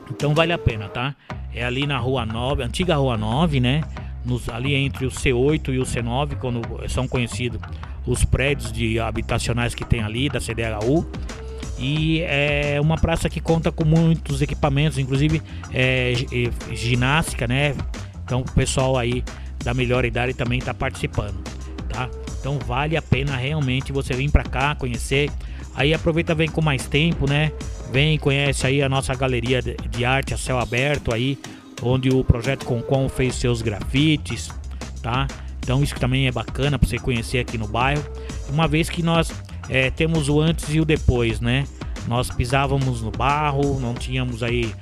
Então 0.10 0.34
vale 0.34 0.54
a 0.54 0.58
pena, 0.58 0.88
tá? 0.88 1.16
É 1.54 1.64
ali 1.66 1.86
na 1.86 1.98
Rua 1.98 2.26
9, 2.26 2.64
antiga 2.64 2.96
Rua 2.96 3.18
9, 3.18 3.60
né? 3.60 3.82
Nos, 4.26 4.50
ali 4.50 4.74
entre 4.74 5.06
o 5.06 5.10
C8 5.10 5.74
e 5.74 5.80
o 5.80 5.84
C9, 5.84 6.36
quando 6.38 6.62
são 6.90 7.08
conhecidos 7.08 7.60
os 8.06 8.24
prédios 8.24 8.72
de 8.72 9.00
habitacionais 9.00 9.76
que 9.76 9.86
tem 9.86 10.02
ali 10.02 10.30
da 10.30 10.40
CDHU. 10.40 11.06
E 11.78 12.22
é 12.22 12.80
uma 12.82 12.98
praça 12.98 13.30
que 13.30 13.40
conta 13.40 13.72
com 13.72 13.86
muitos 13.86 14.42
equipamentos, 14.42 14.98
inclusive 14.98 15.42
é, 15.74 16.14
ginástica, 16.74 17.48
né? 17.48 17.76
Então 18.24 18.42
o 18.42 18.52
pessoal 18.52 18.98
aí 18.98 19.24
da 19.64 19.74
melhor 19.74 20.06
idade 20.06 20.34
também 20.34 20.60
está 20.60 20.74
participando, 20.74 21.38
tá? 21.90 22.10
Então 22.40 22.58
vale 22.60 22.98
a 22.98 23.02
pena 23.02 23.36
realmente 23.36 23.92
você 23.92 24.14
vir 24.14 24.32
para 24.32 24.44
cá 24.44 24.76
conhecer 24.76 25.30
Aí 25.78 25.94
aproveita, 25.94 26.34
vem 26.34 26.50
com 26.50 26.60
mais 26.60 26.88
tempo, 26.88 27.30
né? 27.30 27.52
Vem, 27.92 28.18
conhece 28.18 28.66
aí 28.66 28.82
a 28.82 28.90
nossa 28.90 29.14
galeria 29.14 29.62
de 29.62 30.04
arte 30.04 30.34
a 30.34 30.38
céu 30.38 30.58
aberto 30.58 31.14
aí, 31.14 31.38
onde 31.84 32.10
o 32.10 32.24
projeto 32.24 32.66
Concom 32.66 33.08
fez 33.08 33.36
seus 33.36 33.62
grafites, 33.62 34.50
tá? 35.04 35.28
Então 35.60 35.84
isso 35.84 35.94
também 35.94 36.26
é 36.26 36.32
bacana 36.32 36.80
para 36.80 36.90
você 36.90 36.98
conhecer 36.98 37.38
aqui 37.38 37.60
no 37.60 37.68
bairro. 37.68 38.04
Uma 38.50 38.68
vez 38.68 38.90
que 38.90 39.04
nós 39.04 39.32
é, 39.70 39.90
temos 39.92 40.30
o 40.30 40.40
antes 40.40 40.74
e 40.74 40.80
o 40.80 40.86
depois, 40.86 41.40
né? 41.40 41.66
Nós 42.08 42.30
pisávamos 42.30 43.02
no 43.02 43.12
barro, 43.12 43.80
não 43.80 43.94
tínhamos 43.94 44.42
aí 44.42 44.74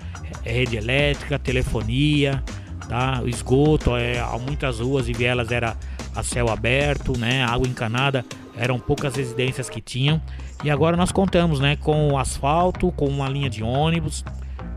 é 0.44 0.52
rede 0.52 0.78
elétrica, 0.78 1.40
telefonia, 1.40 2.44
tá? 2.88 3.22
O 3.24 3.28
esgoto, 3.28 3.96
é, 3.96 4.24
muitas 4.46 4.80
ruas 4.80 5.10
e 5.10 5.14
vielas 5.14 5.52
era 5.52 5.76
a 6.16 6.24
céu 6.24 6.50
aberto, 6.50 7.18
né? 7.18 7.44
Água 7.44 7.68
encanada, 7.68 8.24
eram 8.56 8.80
poucas 8.80 9.16
residências 9.16 9.70
que 9.70 9.82
tinham. 9.82 10.22
E 10.64 10.70
agora 10.70 10.96
nós 10.96 11.12
contamos, 11.12 11.60
né, 11.60 11.76
com 11.76 12.18
asfalto, 12.18 12.92
com 12.92 13.08
uma 13.08 13.28
linha 13.28 13.50
de 13.50 13.64
ônibus, 13.64 14.24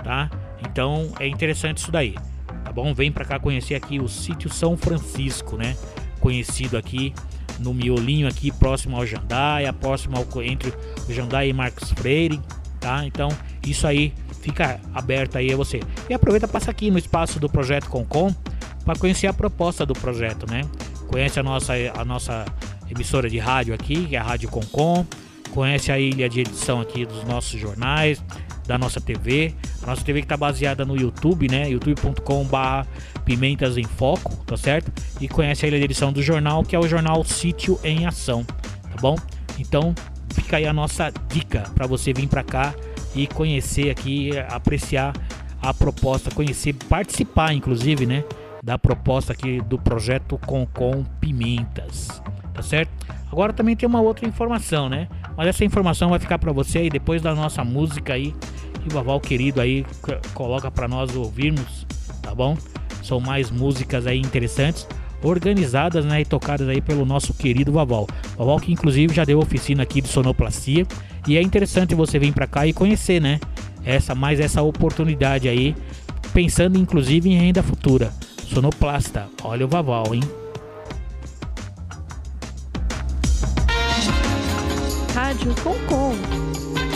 tá? 0.02 0.30
Então 0.62 1.12
é 1.20 1.26
interessante 1.26 1.78
isso 1.78 1.92
daí, 1.92 2.14
tá 2.64 2.72
bom? 2.72 2.92
Vem 2.94 3.12
para 3.12 3.24
cá 3.24 3.38
conhecer 3.38 3.74
aqui 3.74 4.00
o 4.00 4.08
sítio 4.08 4.50
São 4.50 4.76
Francisco, 4.76 5.56
né? 5.56 5.76
Conhecido 6.20 6.76
aqui 6.76 7.14
no 7.58 7.74
miolinho 7.74 8.28
aqui 8.28 8.50
próximo 8.50 8.96
ao 8.96 9.06
Jandaia, 9.06 9.72
próximo 9.72 10.16
ao 10.16 10.42
entre 10.42 10.72
o 11.08 11.12
Jandaia 11.12 11.48
e 11.48 11.52
Marcos 11.52 11.90
Freire, 11.92 12.40
tá? 12.80 13.04
Então 13.04 13.28
isso 13.66 13.86
aí 13.86 14.12
fica 14.40 14.80
aberto 14.94 15.36
aí 15.36 15.52
a 15.52 15.56
você. 15.56 15.80
E 16.08 16.14
aproveita 16.14 16.46
passa 16.48 16.70
aqui 16.70 16.90
no 16.90 16.98
espaço 16.98 17.38
do 17.38 17.48
projeto 17.48 17.88
Concom 17.88 18.34
para 18.84 18.98
conhecer 18.98 19.26
a 19.26 19.32
proposta 19.32 19.84
do 19.84 19.92
projeto, 19.92 20.50
né? 20.50 20.62
Conhece 21.08 21.38
a 21.38 21.42
nossa 21.42 21.74
a 21.96 22.04
nossa 22.04 22.44
emissora 22.90 23.28
de 23.28 23.38
rádio 23.38 23.74
aqui, 23.74 24.06
que 24.06 24.16
é 24.16 24.18
a 24.18 24.22
Rádio 24.22 24.48
Concom, 24.48 25.04
conhece 25.50 25.92
a 25.92 25.98
ilha 25.98 26.28
de 26.28 26.40
edição 26.40 26.80
aqui 26.80 27.04
dos 27.04 27.24
nossos 27.24 27.60
jornais, 27.60 28.22
da 28.66 28.78
nossa 28.78 29.00
TV. 29.00 29.54
A 29.82 29.86
nossa 29.86 30.02
TV 30.02 30.20
que 30.20 30.26
está 30.26 30.36
baseada 30.36 30.84
no 30.84 30.96
YouTube, 30.96 31.48
né? 31.48 31.68
youtube.com/barra 31.70 32.86
Pimentas 33.28 33.76
em 33.76 33.84
Foco, 33.84 34.34
tá 34.46 34.56
certo? 34.56 34.90
E 35.20 35.28
conhece 35.28 35.66
a 35.66 35.68
edição 35.68 36.10
do 36.10 36.22
jornal, 36.22 36.62
que 36.62 36.74
é 36.74 36.78
o 36.78 36.88
jornal 36.88 37.22
Sítio 37.22 37.78
em 37.84 38.06
Ação, 38.06 38.42
tá 38.42 38.96
bom? 39.02 39.16
Então 39.58 39.94
fica 40.30 40.56
aí 40.56 40.66
a 40.66 40.72
nossa 40.72 41.12
dica 41.28 41.64
para 41.74 41.86
você 41.86 42.10
vir 42.14 42.26
para 42.26 42.42
cá 42.42 42.74
e 43.14 43.26
conhecer 43.26 43.90
aqui, 43.90 44.30
apreciar 44.48 45.12
a 45.60 45.74
proposta, 45.74 46.30
conhecer, 46.30 46.72
participar, 46.88 47.52
inclusive, 47.52 48.06
né? 48.06 48.24
Da 48.64 48.78
proposta 48.78 49.34
aqui 49.34 49.60
do 49.60 49.78
projeto 49.78 50.38
Com 50.46 50.64
Com 50.64 51.04
Pimentas, 51.20 52.22
tá 52.54 52.62
certo? 52.62 52.90
Agora 53.30 53.52
também 53.52 53.76
tem 53.76 53.86
uma 53.86 54.00
outra 54.00 54.26
informação, 54.26 54.88
né? 54.88 55.06
Mas 55.36 55.48
essa 55.48 55.66
informação 55.66 56.08
vai 56.08 56.18
ficar 56.18 56.38
para 56.38 56.50
você 56.50 56.78
aí 56.78 56.88
depois 56.88 57.20
da 57.20 57.34
nossa 57.34 57.62
música 57.62 58.14
aí 58.14 58.34
que 58.80 58.88
o 58.88 58.90
Vaval 58.90 59.20
querido 59.20 59.60
aí 59.60 59.84
coloca 60.32 60.70
para 60.70 60.88
nós 60.88 61.14
ouvirmos, 61.14 61.86
tá 62.22 62.34
bom? 62.34 62.56
São 63.02 63.20
mais 63.20 63.50
músicas 63.50 64.06
aí 64.06 64.18
interessantes, 64.18 64.86
organizadas 65.22 66.04
né, 66.04 66.20
e 66.20 66.24
tocadas 66.24 66.68
aí 66.68 66.80
pelo 66.80 67.04
nosso 67.04 67.34
querido 67.34 67.72
Vaval. 67.72 68.06
Vaval 68.36 68.60
que 68.60 68.72
inclusive 68.72 69.14
já 69.14 69.24
deu 69.24 69.38
oficina 69.38 69.82
aqui 69.82 70.00
de 70.00 70.08
sonoplastia 70.08 70.86
e 71.26 71.36
é 71.36 71.42
interessante 71.42 71.94
você 71.94 72.18
vir 72.18 72.32
para 72.32 72.46
cá 72.46 72.66
e 72.66 72.72
conhecer, 72.72 73.20
né? 73.20 73.40
Essa 73.84 74.14
mais 74.14 74.40
essa 74.40 74.62
oportunidade 74.62 75.48
aí, 75.48 75.74
pensando 76.32 76.78
inclusive 76.78 77.28
em 77.28 77.38
renda 77.38 77.62
futura. 77.62 78.12
Sonoplasta, 78.46 79.28
olha 79.42 79.64
o 79.64 79.68
Vaval, 79.68 80.14
hein? 80.14 80.22
Rádio 85.14 85.54
Concom. 85.62 86.14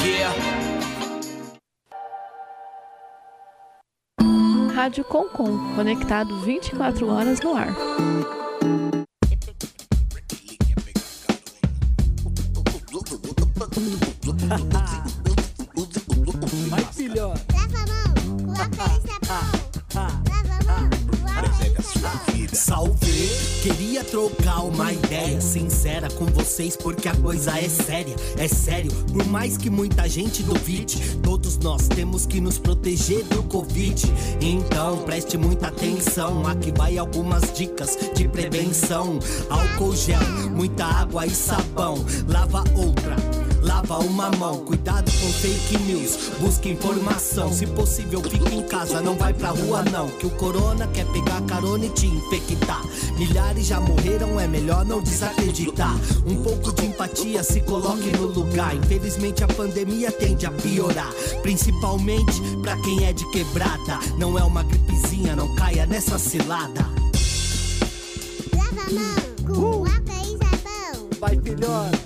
Yeah. 0.05 0.62
Rádio 4.83 5.05
Concom, 5.05 5.77
conectado 5.77 6.41
24 6.41 7.07
horas 7.09 7.41
no 7.41 7.55
ar. 7.55 7.69
Vocês, 26.43 26.77
porque 26.77 27.09
a 27.09 27.15
coisa 27.15 27.57
é 27.57 27.69
séria, 27.69 28.17
é 28.37 28.49
sério. 28.49 28.91
Por 29.13 29.25
mais 29.29 29.57
que 29.57 29.71
muita 29.71 30.09
gente 30.09 30.43
duvide, 30.43 31.17
todos 31.23 31.57
nós 31.59 31.87
temos 31.87 32.27
que 32.27 32.41
nos 32.41 32.59
proteger 32.59 33.25
do 33.27 33.45
Covid. 33.45 34.03
Então 34.41 34.99
preste 35.05 35.39
muita 35.39 35.69
atenção, 35.69 36.45
aqui 36.47 36.73
vai 36.77 36.99
algumas 36.99 37.53
dicas 37.53 37.97
de 38.15 38.27
prevenção: 38.27 39.21
álcool 39.49 39.95
gel, 39.95 40.19
muita 40.51 40.85
água 40.85 41.27
e 41.27 41.31
sabão, 41.31 42.05
lava 42.29 42.65
outra 42.77 43.42
lava 43.63 43.99
uma 43.99 44.31
mão. 44.33 44.59
Cuidado 44.59 45.11
com 45.11 45.33
fake 45.33 45.79
news, 45.85 46.31
busque 46.41 46.71
informação. 46.71 47.53
Se 47.53 47.67
possível, 47.67 48.23
fique 48.23 48.55
em 48.55 48.63
casa, 48.63 49.01
não 49.01 49.17
vai 49.17 49.33
pra 49.33 49.51
rua 49.51 49.83
não. 49.85 50.09
Que 50.09 50.27
o 50.27 50.31
corona 50.31 50.87
quer 50.89 51.07
pegar 51.07 51.41
carona 51.43 51.87
e 51.87 51.91
te 51.91 52.07
infectar. 52.07 52.83
Milhares 53.19 53.67
já 53.67 53.81
morreram, 53.81 54.39
é 54.39 54.47
melhor 54.47 54.85
não 54.85 55.01
desacreditar. 55.03 55.95
Um 56.27 56.43
pouco 56.43 56.73
de 56.73 56.87
empatia, 56.87 57.43
se 57.43 57.61
coloque 57.61 58.11
no 58.17 58.27
lugar. 58.27 58.75
Infelizmente 58.75 59.45
a 59.45 59.49
pandemia 59.49 60.11
tende 60.11 60.47
a 60.47 60.51
piorar, 60.51 61.13
principalmente 61.43 62.41
pra 62.63 62.77
quem 62.83 63.07
é 63.07 63.13
de 63.13 63.29
quebrada. 63.31 63.99
Não 64.19 64.39
é 64.39 64.43
uma 64.43 64.63
gripezinha, 64.63 65.37
não 65.37 65.55
caia 65.55 65.87
nessa 65.87 66.19
cilada. 66.19 66.87
lava 68.57 68.83
a 68.87 68.93
mão, 68.93 69.55
com 69.55 69.85
água 69.85 70.15
e 70.25 70.39
sabão. 70.39 71.09
Vai, 71.21 71.39
filhote, 71.41 72.02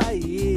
é 0.00 0.53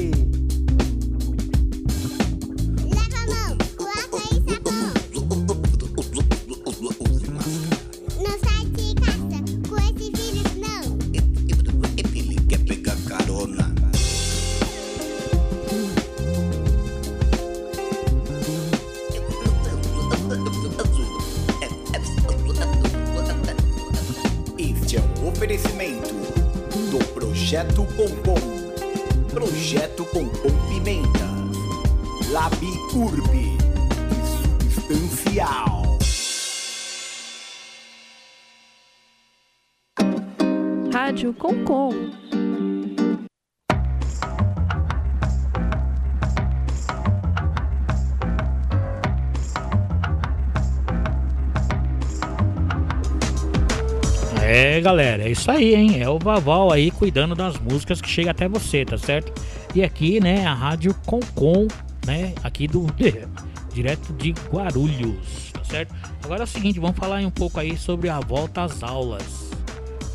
Galera, 54.82 55.24
é 55.24 55.32
isso 55.32 55.50
aí, 55.50 55.76
hein? 55.76 56.02
É 56.02 56.10
o 56.10 56.20
Vaval 56.20 56.72
aí 56.72 56.92
cuidando 56.92 57.36
das 57.36 57.58
músicas 57.60 58.02
que 58.02 58.10
chega 58.10 58.32
até 58.32 58.48
você, 58.48 58.86
tá 58.86 58.98
certo? 58.98 59.32
E 59.74 59.84
aqui, 59.84 60.20
né, 60.20 60.46
a 60.46 60.54
Rádio 60.54 60.94
Concom, 61.06 61.68
né, 62.06 62.34
aqui 62.44 62.68
do 62.68 62.86
direto 63.74 64.14
de 64.14 64.32
Guarulhos, 64.52 65.52
tá 65.54 65.64
certo? 65.64 65.94
Agora 66.24 66.42
é 66.42 66.44
o 66.44 66.48
seguinte, 66.48 66.80
vamos 66.80 66.98
falar 66.98 67.20
um 67.22 67.32
pouco 67.32 67.60
aí 67.60 67.78
sobre 67.78 68.10
a 68.10 68.20
volta 68.20 68.64
às 68.64 68.84
aulas. 68.84 69.52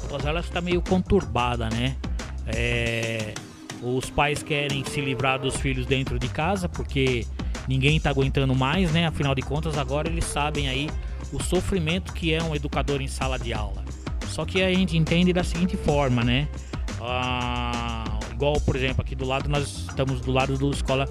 A 0.04 0.08
volta 0.08 0.16
às 0.16 0.26
aulas 0.26 0.44
está 0.46 0.60
meio 0.60 0.82
conturbada, 0.82 1.68
né? 1.70 1.96
É, 2.46 3.34
os 3.82 4.10
pais 4.10 4.42
querem 4.42 4.84
se 4.84 5.00
livrar 5.00 5.38
dos 5.38 5.56
filhos 5.56 5.86
dentro 5.86 6.18
de 6.18 6.28
casa 6.28 6.68
porque 6.68 7.26
ninguém 7.68 7.98
tá 7.98 8.10
aguentando 8.10 8.54
mais, 8.54 8.92
né? 8.92 9.06
Afinal 9.06 9.34
de 9.34 9.42
contas, 9.42 9.78
agora 9.78 10.08
eles 10.08 10.24
sabem 10.24 10.68
aí 10.68 10.88
o 11.32 11.42
sofrimento 11.42 12.12
que 12.12 12.32
é 12.32 12.42
um 12.42 12.54
educador 12.54 13.00
em 13.00 13.08
sala 13.08 13.38
de 13.38 13.52
aula. 13.52 13.81
Só 14.32 14.44
que 14.46 14.62
a 14.62 14.72
gente 14.72 14.96
entende 14.96 15.30
da 15.32 15.44
seguinte 15.44 15.76
forma, 15.76 16.24
né? 16.24 16.48
Ah, 17.00 18.04
igual, 18.32 18.54
por 18.60 18.74
exemplo, 18.76 19.02
aqui 19.02 19.14
do 19.14 19.26
lado 19.26 19.48
nós 19.48 19.86
estamos 19.88 20.20
do 20.20 20.32
lado 20.32 20.56
da 20.56 20.66
escola 20.74 21.06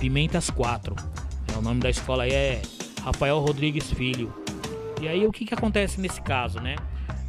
Pimentas 0.00 0.50
4. 0.50 0.94
É, 1.54 1.56
o 1.58 1.62
nome 1.62 1.80
da 1.80 1.88
escola 1.88 2.24
aí 2.24 2.32
é 2.32 2.62
Rafael 3.02 3.38
Rodrigues 3.38 3.90
Filho. 3.92 4.32
E 5.00 5.06
aí 5.06 5.24
o 5.26 5.30
que, 5.30 5.44
que 5.44 5.54
acontece 5.54 6.00
nesse 6.00 6.20
caso, 6.20 6.58
né? 6.60 6.76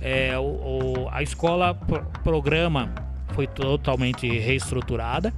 É, 0.02 0.38
o, 0.38 0.42
o- 0.42 1.10
a 1.12 1.22
escola 1.22 1.74
pro- 1.76 2.06
programa 2.24 2.94
foi 3.34 3.46
totalmente 3.46 4.28
reestruturada, 4.40 5.34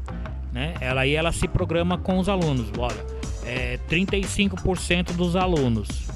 né? 0.54 0.76
Ela 0.80 1.02
aí 1.02 1.16
ela 1.16 1.32
se 1.32 1.48
programa 1.48 1.98
com 1.98 2.18
os 2.20 2.30
alunos. 2.30 2.68
Olha, 2.78 3.06
é 3.46 3.78
35% 3.90 5.14
dos 5.16 5.36
alunos 5.36 6.07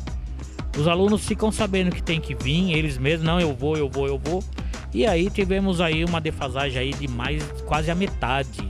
os 0.78 0.88
alunos 0.88 1.25
ficam 1.25 1.51
sabendo 1.51 1.92
que 1.92 2.01
tem 2.01 2.20
que 2.20 2.34
vir, 2.36 2.72
eles 2.72 2.98
mesmos, 2.98 3.25
não, 3.25 3.40
eu 3.40 3.54
vou, 3.54 3.78
eu 3.78 3.90
vou, 3.90 4.08
eu 4.08 4.18
vou. 4.18 4.44
E 4.94 5.06
aí 5.06 5.30
tivemos 5.30 5.80
aí 5.80 6.04
uma 6.04 6.20
defasagem 6.20 6.80
aí 6.80 6.94
de 6.94 7.08
mais 7.08 7.44
quase 7.66 7.90
a 7.90 7.96
metade, 7.96 8.70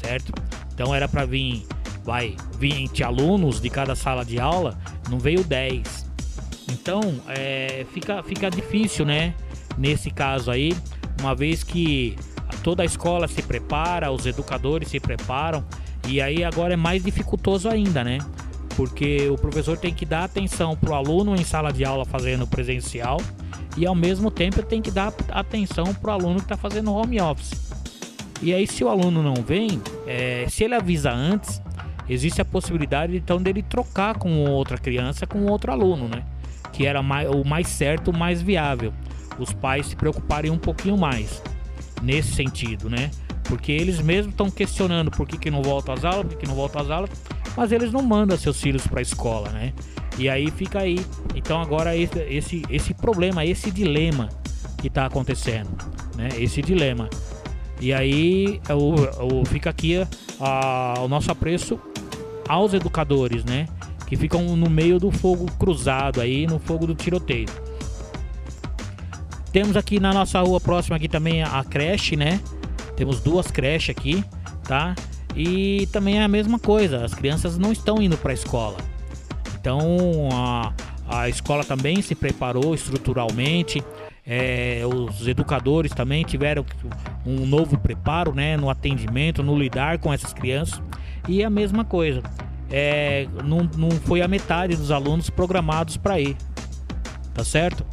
certo? 0.00 0.32
Então 0.72 0.94
era 0.94 1.08
para 1.08 1.24
vir 1.24 1.66
vai 2.06 2.36
20 2.60 3.02
alunos 3.02 3.60
de 3.60 3.68
cada 3.68 3.96
sala 3.96 4.24
de 4.24 4.38
aula, 4.38 4.78
não 5.10 5.18
veio 5.18 5.42
10. 5.42 6.06
Então 6.70 7.00
é, 7.28 7.84
fica, 7.92 8.22
fica 8.22 8.48
difícil, 8.48 9.04
né? 9.04 9.34
Nesse 9.76 10.10
caso 10.10 10.50
aí, 10.50 10.74
uma 11.20 11.34
vez 11.34 11.64
que 11.64 12.16
toda 12.62 12.82
a 12.82 12.86
escola 12.86 13.26
se 13.26 13.42
prepara, 13.42 14.10
os 14.12 14.24
educadores 14.24 14.88
se 14.88 15.00
preparam, 15.00 15.64
e 16.06 16.20
aí 16.20 16.44
agora 16.44 16.74
é 16.74 16.76
mais 16.76 17.02
dificultoso 17.02 17.68
ainda, 17.68 18.04
né? 18.04 18.18
Porque 18.76 19.28
o 19.30 19.36
professor 19.36 19.78
tem 19.78 19.94
que 19.94 20.04
dar 20.04 20.24
atenção 20.24 20.76
para 20.76 20.90
o 20.90 20.94
aluno 20.94 21.34
em 21.34 21.42
sala 21.42 21.72
de 21.72 21.84
aula 21.84 22.04
fazendo 22.04 22.46
presencial 22.46 23.18
e 23.76 23.86
ao 23.86 23.94
mesmo 23.94 24.30
tempo 24.30 24.62
tem 24.62 24.82
que 24.82 24.90
dar 24.90 25.12
atenção 25.30 25.94
para 25.94 26.10
o 26.10 26.14
aluno 26.14 26.36
que 26.36 26.44
está 26.44 26.56
fazendo 26.56 26.92
home 26.92 27.20
office. 27.20 27.66
E 28.42 28.52
aí, 28.52 28.66
se 28.66 28.84
o 28.84 28.88
aluno 28.88 29.22
não 29.22 29.34
vem, 29.42 29.80
é, 30.06 30.46
se 30.48 30.62
ele 30.62 30.74
avisa 30.74 31.10
antes, 31.10 31.62
existe 32.08 32.40
a 32.40 32.44
possibilidade 32.44 33.16
então 33.16 33.40
dele 33.40 33.62
trocar 33.62 34.18
com 34.18 34.44
outra 34.44 34.76
criança, 34.76 35.26
com 35.26 35.46
outro 35.46 35.72
aluno, 35.72 36.06
né? 36.08 36.22
Que 36.72 36.86
era 36.86 37.02
mais, 37.02 37.28
o 37.30 37.44
mais 37.44 37.68
certo, 37.68 38.10
o 38.10 38.16
mais 38.16 38.42
viável. 38.42 38.92
Os 39.38 39.52
pais 39.52 39.86
se 39.86 39.96
preocuparem 39.96 40.50
um 40.50 40.58
pouquinho 40.58 40.98
mais 40.98 41.42
nesse 42.02 42.34
sentido, 42.34 42.90
né? 42.90 43.10
Porque 43.44 43.72
eles 43.72 44.00
mesmos 44.00 44.32
estão 44.32 44.50
questionando 44.50 45.10
por 45.10 45.26
que, 45.26 45.38
que 45.38 45.50
não 45.50 45.62
voltam 45.62 45.94
às 45.94 46.04
aulas, 46.04 46.26
por 46.26 46.30
que, 46.30 46.36
que 46.36 46.46
não 46.46 46.54
voltam 46.54 46.82
às 46.82 46.90
aulas, 46.90 47.10
mas 47.56 47.72
eles 47.72 47.90
não 47.90 48.02
mandam 48.02 48.36
seus 48.36 48.60
filhos 48.60 48.86
para 48.86 49.00
a 49.00 49.02
escola, 49.02 49.48
né? 49.50 49.72
E 50.18 50.28
aí 50.28 50.50
fica 50.50 50.80
aí. 50.80 51.04
Então 51.34 51.60
agora 51.60 51.96
esse, 51.96 52.18
esse, 52.28 52.62
esse 52.68 52.94
problema, 52.94 53.44
esse 53.44 53.70
dilema 53.70 54.28
que 54.78 54.88
está 54.88 55.06
acontecendo, 55.06 55.70
né? 56.16 56.28
Esse 56.38 56.60
dilema. 56.60 57.08
E 57.80 57.92
aí 57.92 58.60
o, 58.70 59.44
fica 59.46 59.70
aqui 59.70 60.06
a, 60.40 60.94
o 61.00 61.08
nosso 61.08 61.30
apreço 61.30 61.78
aos 62.48 62.74
educadores, 62.74 63.44
né? 63.44 63.66
Que 64.06 64.16
ficam 64.16 64.56
no 64.56 64.70
meio 64.70 64.98
do 64.98 65.10
fogo 65.10 65.46
cruzado 65.58 66.20
aí, 66.20 66.46
no 66.46 66.58
fogo 66.58 66.86
do 66.86 66.94
tiroteio. 66.94 67.48
Temos 69.52 69.76
aqui 69.76 69.98
na 69.98 70.12
nossa 70.12 70.40
rua 70.42 70.60
próxima 70.60 70.96
aqui 70.96 71.08
também 71.08 71.42
a 71.42 71.64
creche, 71.64 72.16
né? 72.16 72.40
Temos 72.94 73.20
duas 73.20 73.50
creches 73.50 73.96
aqui, 73.96 74.24
tá? 74.64 74.94
E 75.36 75.86
também 75.92 76.18
é 76.18 76.22
a 76.22 76.28
mesma 76.28 76.58
coisa, 76.58 77.04
as 77.04 77.12
crianças 77.12 77.58
não 77.58 77.70
estão 77.70 78.00
indo 78.00 78.16
para 78.16 78.30
a 78.30 78.34
escola. 78.34 78.78
Então 79.60 80.28
a, 80.32 80.72
a 81.06 81.28
escola 81.28 81.62
também 81.62 82.00
se 82.00 82.14
preparou 82.14 82.74
estruturalmente, 82.74 83.84
é, 84.26 84.80
os 84.84 85.28
educadores 85.28 85.92
também 85.92 86.24
tiveram 86.24 86.64
um 87.24 87.46
novo 87.46 87.78
preparo 87.78 88.34
né, 88.34 88.56
no 88.56 88.70
atendimento, 88.70 89.42
no 89.42 89.56
lidar 89.56 89.98
com 89.98 90.12
essas 90.12 90.32
crianças. 90.32 90.80
E 91.28 91.44
a 91.44 91.50
mesma 91.50 91.84
coisa, 91.84 92.22
é, 92.70 93.28
não, 93.44 93.68
não 93.76 93.90
foi 93.90 94.22
a 94.22 94.28
metade 94.28 94.74
dos 94.74 94.90
alunos 94.90 95.28
programados 95.28 95.96
para 95.96 96.18
ir, 96.18 96.36
tá 97.34 97.44
certo? 97.44 97.84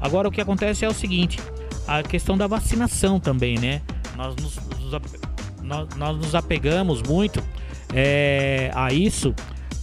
Agora 0.00 0.28
o 0.28 0.30
que 0.30 0.40
acontece 0.40 0.84
é 0.84 0.88
o 0.88 0.94
seguinte, 0.94 1.38
a 1.86 2.02
questão 2.02 2.36
da 2.38 2.46
vacinação 2.46 3.18
também, 3.20 3.58
né? 3.58 3.82
Nós 4.16 4.34
nos, 4.36 4.58
nós, 5.62 5.88
nós 5.96 6.16
nos 6.16 6.34
apegamos 6.34 7.02
muito 7.02 7.42
é, 7.94 8.70
a 8.74 8.92
isso, 8.92 9.34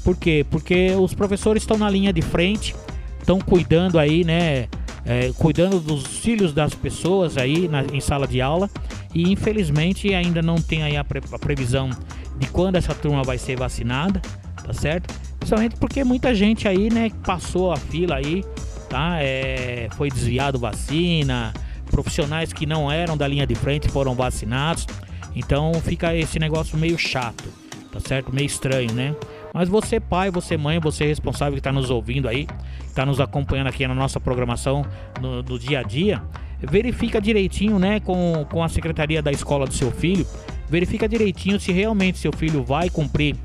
por 0.04 0.16
quê? 0.16 0.46
Porque 0.50 0.92
os 0.92 1.14
professores 1.14 1.64
estão 1.64 1.78
na 1.78 1.90
linha 1.90 2.12
de 2.12 2.22
frente, 2.22 2.76
estão 3.20 3.40
cuidando 3.40 4.00
aí, 4.00 4.24
né? 4.24 4.68
É, 5.06 5.32
cuidando 5.38 5.80
dos 5.80 6.06
filhos 6.06 6.54
das 6.54 6.74
pessoas 6.74 7.38
aí 7.38 7.68
na, 7.68 7.84
em 7.84 8.02
sala 8.02 8.28
de 8.28 8.42
aula 8.42 8.70
e 9.14 9.32
infelizmente 9.32 10.14
ainda 10.14 10.42
não 10.42 10.58
tem 10.58 10.84
aí 10.84 10.98
a, 10.98 11.04
pre, 11.04 11.22
a 11.32 11.40
previsão 11.40 11.90
de 12.38 12.48
quando 12.48 12.76
essa 12.76 12.94
turma 12.94 13.24
vai 13.24 13.38
ser 13.38 13.58
vacinada, 13.58 14.22
tá 14.64 14.74
certo? 14.74 15.14
Principalmente 15.40 15.76
porque 15.78 16.04
muita 16.04 16.36
gente 16.36 16.68
aí, 16.68 16.90
né, 16.92 17.12
passou 17.26 17.72
a 17.72 17.78
fila 17.78 18.16
aí, 18.16 18.44
tá? 18.90 19.18
É, 19.22 19.88
foi 19.96 20.10
desviado 20.10 20.60
vacina, 20.60 21.54
profissionais 21.90 22.54
que 22.54 22.66
não 22.66 22.92
eram 22.92 23.18
da 23.18 23.28
linha 23.28 23.48
de 23.48 23.56
frente 23.56 23.90
foram 23.90 24.14
vacinados, 24.14 24.86
então 25.36 25.74
fica 25.76 26.16
esse 26.16 26.40
negócio 26.40 26.78
meio 26.78 26.98
chato, 26.98 27.46
tá 27.92 28.00
certo? 28.00 28.34
Meio 28.34 28.46
estranho, 28.46 28.94
né? 28.94 29.16
Mas 29.54 29.68
você, 29.68 30.00
pai, 30.00 30.30
você, 30.30 30.58
mãe, 30.58 30.80
você 30.80 31.06
responsável 31.06 31.54
que 31.54 31.60
está 31.60 31.72
nos 31.72 31.90
ouvindo 31.90 32.28
aí, 32.28 32.48
está 32.86 33.06
nos 33.06 33.20
acompanhando 33.20 33.68
aqui 33.68 33.88
na 33.88 33.96
nossa 33.96 34.20
programação 34.20 34.86
no, 35.20 35.42
no 35.42 35.58
dia 35.58 35.80
a 35.80 35.84
dia, 35.84 36.22
verifica 36.62 37.20
direitinho, 37.20 37.80
né, 37.80 38.00
com, 38.00 38.46
com 38.50 38.64
a 38.64 38.70
secretaria 38.70 39.22
da 39.22 39.32
escola 39.32 39.66
do 39.66 39.74
seu 39.74 39.92
filho, 39.92 40.26
verifica 40.70 41.08
direitinho 41.08 41.60
se 41.60 41.72
realmente 41.72 42.20
seu 42.20 42.32
filho 42.32 42.64
vai 42.64 42.90
cumprir 42.90 43.36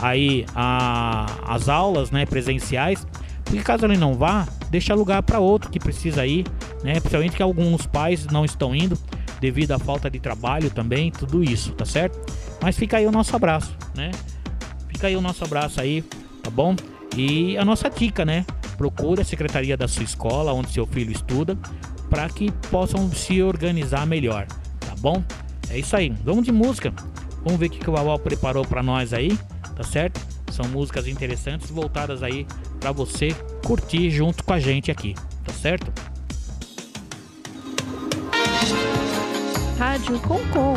aí 0.00 0.44
a, 0.54 1.26
as 1.46 1.68
aulas, 1.68 2.10
né, 2.10 2.26
presenciais. 2.26 3.06
Porque 3.44 3.62
caso 3.62 3.84
ele 3.84 3.96
não 3.96 4.14
vá, 4.14 4.48
deixa 4.70 4.94
lugar 4.94 5.22
para 5.22 5.38
outro 5.38 5.70
que 5.70 5.78
precisa 5.78 6.26
ir, 6.26 6.46
né? 6.82 6.94
Principalmente 6.94 7.36
que 7.36 7.42
alguns 7.42 7.86
pais 7.86 8.26
não 8.26 8.44
estão 8.44 8.74
indo 8.74 8.96
devido 9.42 9.72
à 9.72 9.78
falta 9.78 10.08
de 10.08 10.20
trabalho 10.20 10.70
também, 10.70 11.10
tudo 11.10 11.42
isso, 11.42 11.72
tá 11.72 11.84
certo? 11.84 12.16
Mas 12.62 12.76
fica 12.76 12.98
aí 12.98 13.06
o 13.08 13.10
nosso 13.10 13.34
abraço, 13.34 13.76
né? 13.92 14.12
Fica 14.86 15.08
aí 15.08 15.16
o 15.16 15.20
nosso 15.20 15.42
abraço 15.42 15.80
aí, 15.80 16.00
tá 16.44 16.48
bom? 16.48 16.76
E 17.16 17.58
a 17.58 17.64
nossa 17.64 17.90
dica, 17.90 18.24
né? 18.24 18.46
Procure 18.78 19.20
a 19.20 19.24
secretaria 19.24 19.76
da 19.76 19.88
sua 19.88 20.04
escola, 20.04 20.52
onde 20.52 20.70
seu 20.70 20.86
filho 20.86 21.10
estuda, 21.10 21.58
para 22.08 22.28
que 22.28 22.52
possam 22.70 23.10
se 23.10 23.42
organizar 23.42 24.06
melhor, 24.06 24.46
tá 24.78 24.94
bom? 25.00 25.20
É 25.68 25.76
isso 25.76 25.96
aí. 25.96 26.14
Vamos 26.24 26.44
de 26.44 26.52
música. 26.52 26.92
Vamos 27.44 27.58
ver 27.58 27.66
o 27.66 27.70
que 27.70 27.90
o 27.90 27.92
Vavá 27.92 28.16
preparou 28.20 28.64
para 28.64 28.80
nós 28.80 29.12
aí, 29.12 29.36
tá 29.74 29.82
certo? 29.82 30.20
São 30.52 30.68
músicas 30.68 31.08
interessantes 31.08 31.68
voltadas 31.68 32.22
aí 32.22 32.46
para 32.78 32.92
você 32.92 33.34
curtir 33.66 34.08
junto 34.08 34.44
com 34.44 34.52
a 34.52 34.60
gente 34.60 34.88
aqui, 34.88 35.14
tá 35.42 35.52
certo? 35.52 35.92
Rádio 39.92 40.18
Concom. 40.20 40.76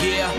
Yeah. 0.00 0.32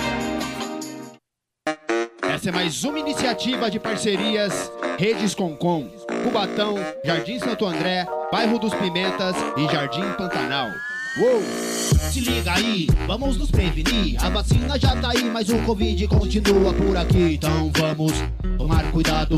Essa 2.34 2.48
é 2.48 2.52
mais 2.54 2.86
uma 2.86 2.98
iniciativa 2.98 3.70
de 3.70 3.82
parcerias 3.82 4.72
Redes 4.98 5.36
Concom, 5.36 5.90
Cubatão, 6.24 6.76
Jardim 7.04 7.38
Santo 7.38 7.66
André, 7.66 8.08
Bairro 8.32 8.58
dos 8.60 8.74
Pimentas 8.76 9.36
e 9.58 9.70
Jardim 9.70 10.10
Pantanal. 10.18 10.70
Uou! 11.18 11.44
Se 11.44 12.22
liga 12.22 12.54
aí, 12.54 12.88
vamos 13.06 13.36
nos 13.36 13.52
prevenir. 13.52 14.16
A 14.24 14.30
vacina 14.30 14.80
já 14.80 14.96
tá 14.96 15.10
aí, 15.10 15.26
mas 15.26 15.50
o 15.50 15.58
Covid 15.64 16.08
continua 16.08 16.74
por 16.74 16.96
aqui. 16.96 17.34
Então 17.34 17.70
vamos 17.76 18.14
tomar 18.58 18.90
cuidado. 18.90 19.36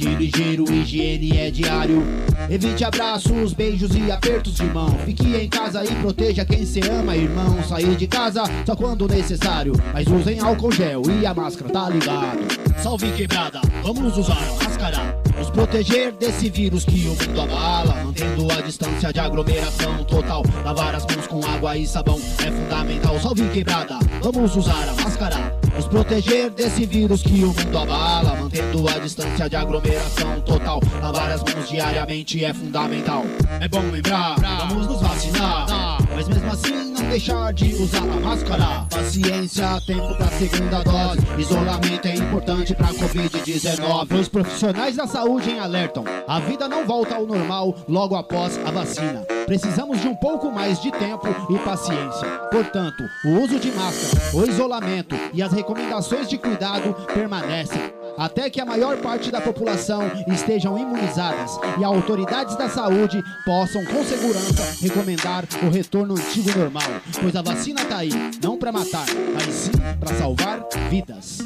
Fique 0.00 0.14
ligeiro, 0.14 0.64
higiene 0.72 1.36
é 1.36 1.50
diário. 1.50 2.02
Evite 2.48 2.82
abraços, 2.84 3.52
beijos 3.52 3.94
e 3.94 4.10
apertos 4.10 4.54
de 4.54 4.64
mão. 4.64 4.88
Fique 5.04 5.36
em 5.36 5.46
casa 5.46 5.84
e 5.84 5.94
proteja 5.96 6.42
quem 6.42 6.64
se 6.64 6.80
ama, 6.88 7.14
irmão. 7.14 7.62
Sair 7.64 7.94
de 7.96 8.06
casa 8.06 8.44
só 8.64 8.74
quando 8.74 9.06
necessário. 9.06 9.74
Mas 9.92 10.06
usem 10.06 10.40
álcool 10.40 10.72
gel 10.72 11.02
e 11.20 11.26
a 11.26 11.34
máscara, 11.34 11.70
tá 11.70 11.90
ligado? 11.90 12.38
Salve 12.82 13.12
quebrada, 13.12 13.60
vamos 13.82 14.16
usar 14.16 14.38
a 14.38 14.64
máscara. 14.64 15.20
Nos 15.36 15.50
proteger 15.50 16.12
desse 16.12 16.48
vírus 16.48 16.86
que 16.86 17.06
o 17.06 17.10
mundo 17.10 17.40
abala. 17.42 18.02
Mantendo 18.02 18.50
a 18.52 18.62
distância 18.62 19.12
de 19.12 19.20
aglomeração 19.20 20.02
total. 20.04 20.42
Lavar 20.64 20.94
as 20.94 21.04
mãos 21.04 21.26
com 21.26 21.44
água 21.44 21.76
e 21.76 21.86
sabão 21.86 22.18
é 22.38 22.50
fundamental. 22.50 23.20
Salve 23.20 23.46
quebrada, 23.50 23.98
vamos 24.22 24.56
usar 24.56 24.88
a 24.88 25.02
máscara. 25.02 25.60
Nos 25.76 25.86
proteger 25.86 26.50
desse 26.50 26.86
vírus 26.86 27.22
que 27.22 27.44
o 27.44 27.48
mundo 27.48 27.78
abala. 27.78 28.39
Mantendo 28.50 28.88
a 28.88 28.98
distância 28.98 29.48
de 29.48 29.54
aglomeração 29.54 30.40
total. 30.40 30.80
Lavar 31.00 31.30
as 31.30 31.40
mãos 31.44 31.68
diariamente 31.68 32.44
é 32.44 32.52
fundamental. 32.52 33.22
É 33.60 33.68
bom 33.68 33.80
lembrar, 33.92 34.34
vamos 34.68 34.88
nos 34.88 35.00
vacinar. 35.00 35.98
Mas 36.12 36.26
mesmo 36.26 36.50
assim, 36.50 36.92
não 36.92 37.08
deixar 37.08 37.52
de 37.52 37.72
usar 37.74 37.98
a 37.98 38.20
máscara. 38.20 38.86
Paciência, 38.90 39.80
tempo 39.86 40.16
pra 40.16 40.26
segunda 40.26 40.82
dose. 40.82 41.20
Isolamento 41.38 42.08
é 42.08 42.16
importante 42.16 42.74
pra 42.74 42.88
Covid-19. 42.88 44.18
Os 44.18 44.28
profissionais 44.28 44.96
da 44.96 45.06
saúde 45.06 45.56
alertam. 45.56 46.02
A 46.26 46.40
vida 46.40 46.68
não 46.68 46.84
volta 46.84 47.14
ao 47.14 47.26
normal 47.28 47.76
logo 47.86 48.16
após 48.16 48.58
a 48.66 48.72
vacina. 48.72 49.24
Precisamos 49.46 50.00
de 50.00 50.08
um 50.08 50.16
pouco 50.16 50.50
mais 50.50 50.80
de 50.82 50.90
tempo 50.90 51.28
e 51.50 51.58
paciência. 51.60 52.26
Portanto, 52.50 53.04
o 53.26 53.44
uso 53.44 53.60
de 53.60 53.70
máscara, 53.70 54.34
o 54.34 54.44
isolamento 54.44 55.14
e 55.32 55.40
as 55.40 55.52
recomendações 55.52 56.28
de 56.28 56.36
cuidado 56.36 56.94
permanecem 57.14 57.99
até 58.20 58.50
que 58.50 58.60
a 58.60 58.66
maior 58.66 58.98
parte 58.98 59.30
da 59.30 59.40
população 59.40 60.02
estejam 60.26 60.78
imunizadas 60.78 61.58
e 61.78 61.82
autoridades 61.82 62.54
da 62.54 62.68
saúde 62.68 63.22
possam 63.46 63.82
com 63.86 64.04
segurança 64.04 64.76
recomendar 64.82 65.46
o 65.62 65.70
retorno 65.70 66.14
antigo 66.14 66.50
normal, 66.58 66.82
pois 67.18 67.34
a 67.34 67.40
vacina 67.40 67.82
tá 67.86 67.96
aí, 67.96 68.10
não 68.42 68.58
para 68.58 68.70
matar, 68.70 69.06
mas 69.32 69.54
sim 69.54 69.72
para 69.98 70.14
salvar 70.16 70.66
vidas. 70.90 71.38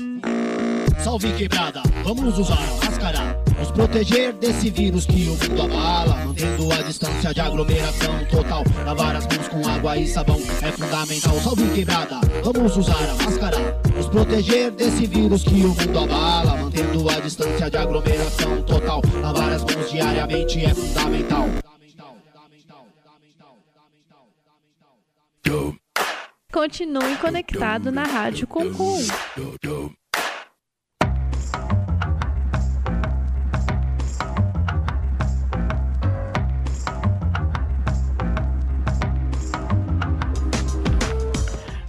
Salve 1.04 1.32
quebrada, 1.34 1.80
vamos 2.02 2.36
usar 2.38 2.58
a 2.58 2.84
máscara. 2.84 3.43
Nos 3.58 3.70
proteger 3.70 4.32
desse 4.34 4.70
vírus 4.70 5.06
que 5.06 5.28
o 5.28 5.30
mundo 5.30 5.62
abala, 5.62 6.16
mantendo 6.24 6.72
a 6.72 6.82
distância 6.82 7.32
de 7.32 7.40
aglomeração 7.40 8.24
total. 8.30 8.64
Lavar 8.84 9.16
as 9.16 9.26
mãos 9.26 9.48
com 9.48 9.68
água 9.68 9.96
e 9.96 10.06
sabão 10.06 10.40
é 10.62 10.72
fundamental. 10.72 11.40
Salve 11.40 11.74
quebrada, 11.74 12.20
vamos 12.42 12.76
usar 12.76 13.10
a 13.10 13.24
máscara. 13.24 13.58
Nos 13.96 14.08
proteger 14.08 14.70
desse 14.72 15.06
vírus 15.06 15.42
que 15.42 15.64
o 15.64 15.68
mundo 15.68 15.98
abala, 15.98 16.56
mantendo 16.56 17.08
a 17.08 17.20
distância 17.20 17.70
de 17.70 17.76
aglomeração 17.76 18.62
total. 18.62 19.02
Lavar 19.22 19.52
as 19.52 19.62
mãos 19.62 19.90
diariamente 19.90 20.64
é 20.64 20.74
fundamental. 20.74 21.48
Continue 26.52 27.16
conectado 27.16 27.90
na 27.90 28.04
Rádio 28.04 28.46
Concom. 28.46 28.98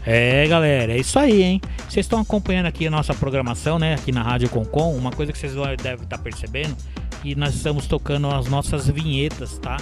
É, 0.05 0.47
galera, 0.47 0.93
é 0.93 0.99
isso 0.99 1.17
aí, 1.17 1.41
hein? 1.41 1.61
Vocês 1.89 2.05
estão 2.05 2.19
acompanhando 2.19 2.67
aqui 2.67 2.85
a 2.85 2.91
nossa 2.91 3.11
programação, 3.11 3.79
né? 3.79 3.95
Aqui 3.95 4.11
na 4.11 4.21
Rádio 4.21 4.47
Concom. 4.49 4.95
Uma 4.95 5.11
coisa 5.11 5.33
que 5.33 5.37
vocês 5.37 5.53
devem 5.81 6.03
estar 6.03 6.19
percebendo 6.19 6.77
que 7.23 7.33
nós 7.33 7.55
estamos 7.55 7.87
tocando 7.87 8.27
as 8.27 8.45
nossas 8.45 8.87
vinhetas, 8.87 9.57
tá? 9.57 9.77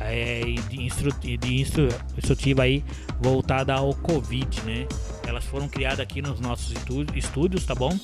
É, 0.00 0.42
de, 0.68 0.80
instru 0.80 1.12
de 1.12 1.60
instru 1.60 1.88
instrutiva 2.16 2.62
aí 2.62 2.84
voltada 3.20 3.74
ao 3.74 3.92
Covid, 3.92 4.62
né? 4.62 4.86
Elas 5.26 5.44
foram 5.44 5.68
criadas 5.68 5.98
aqui 5.98 6.22
nos 6.22 6.38
nossos 6.38 6.72
estúdios, 7.16 7.66
tá 7.66 7.74
bom? 7.74 7.98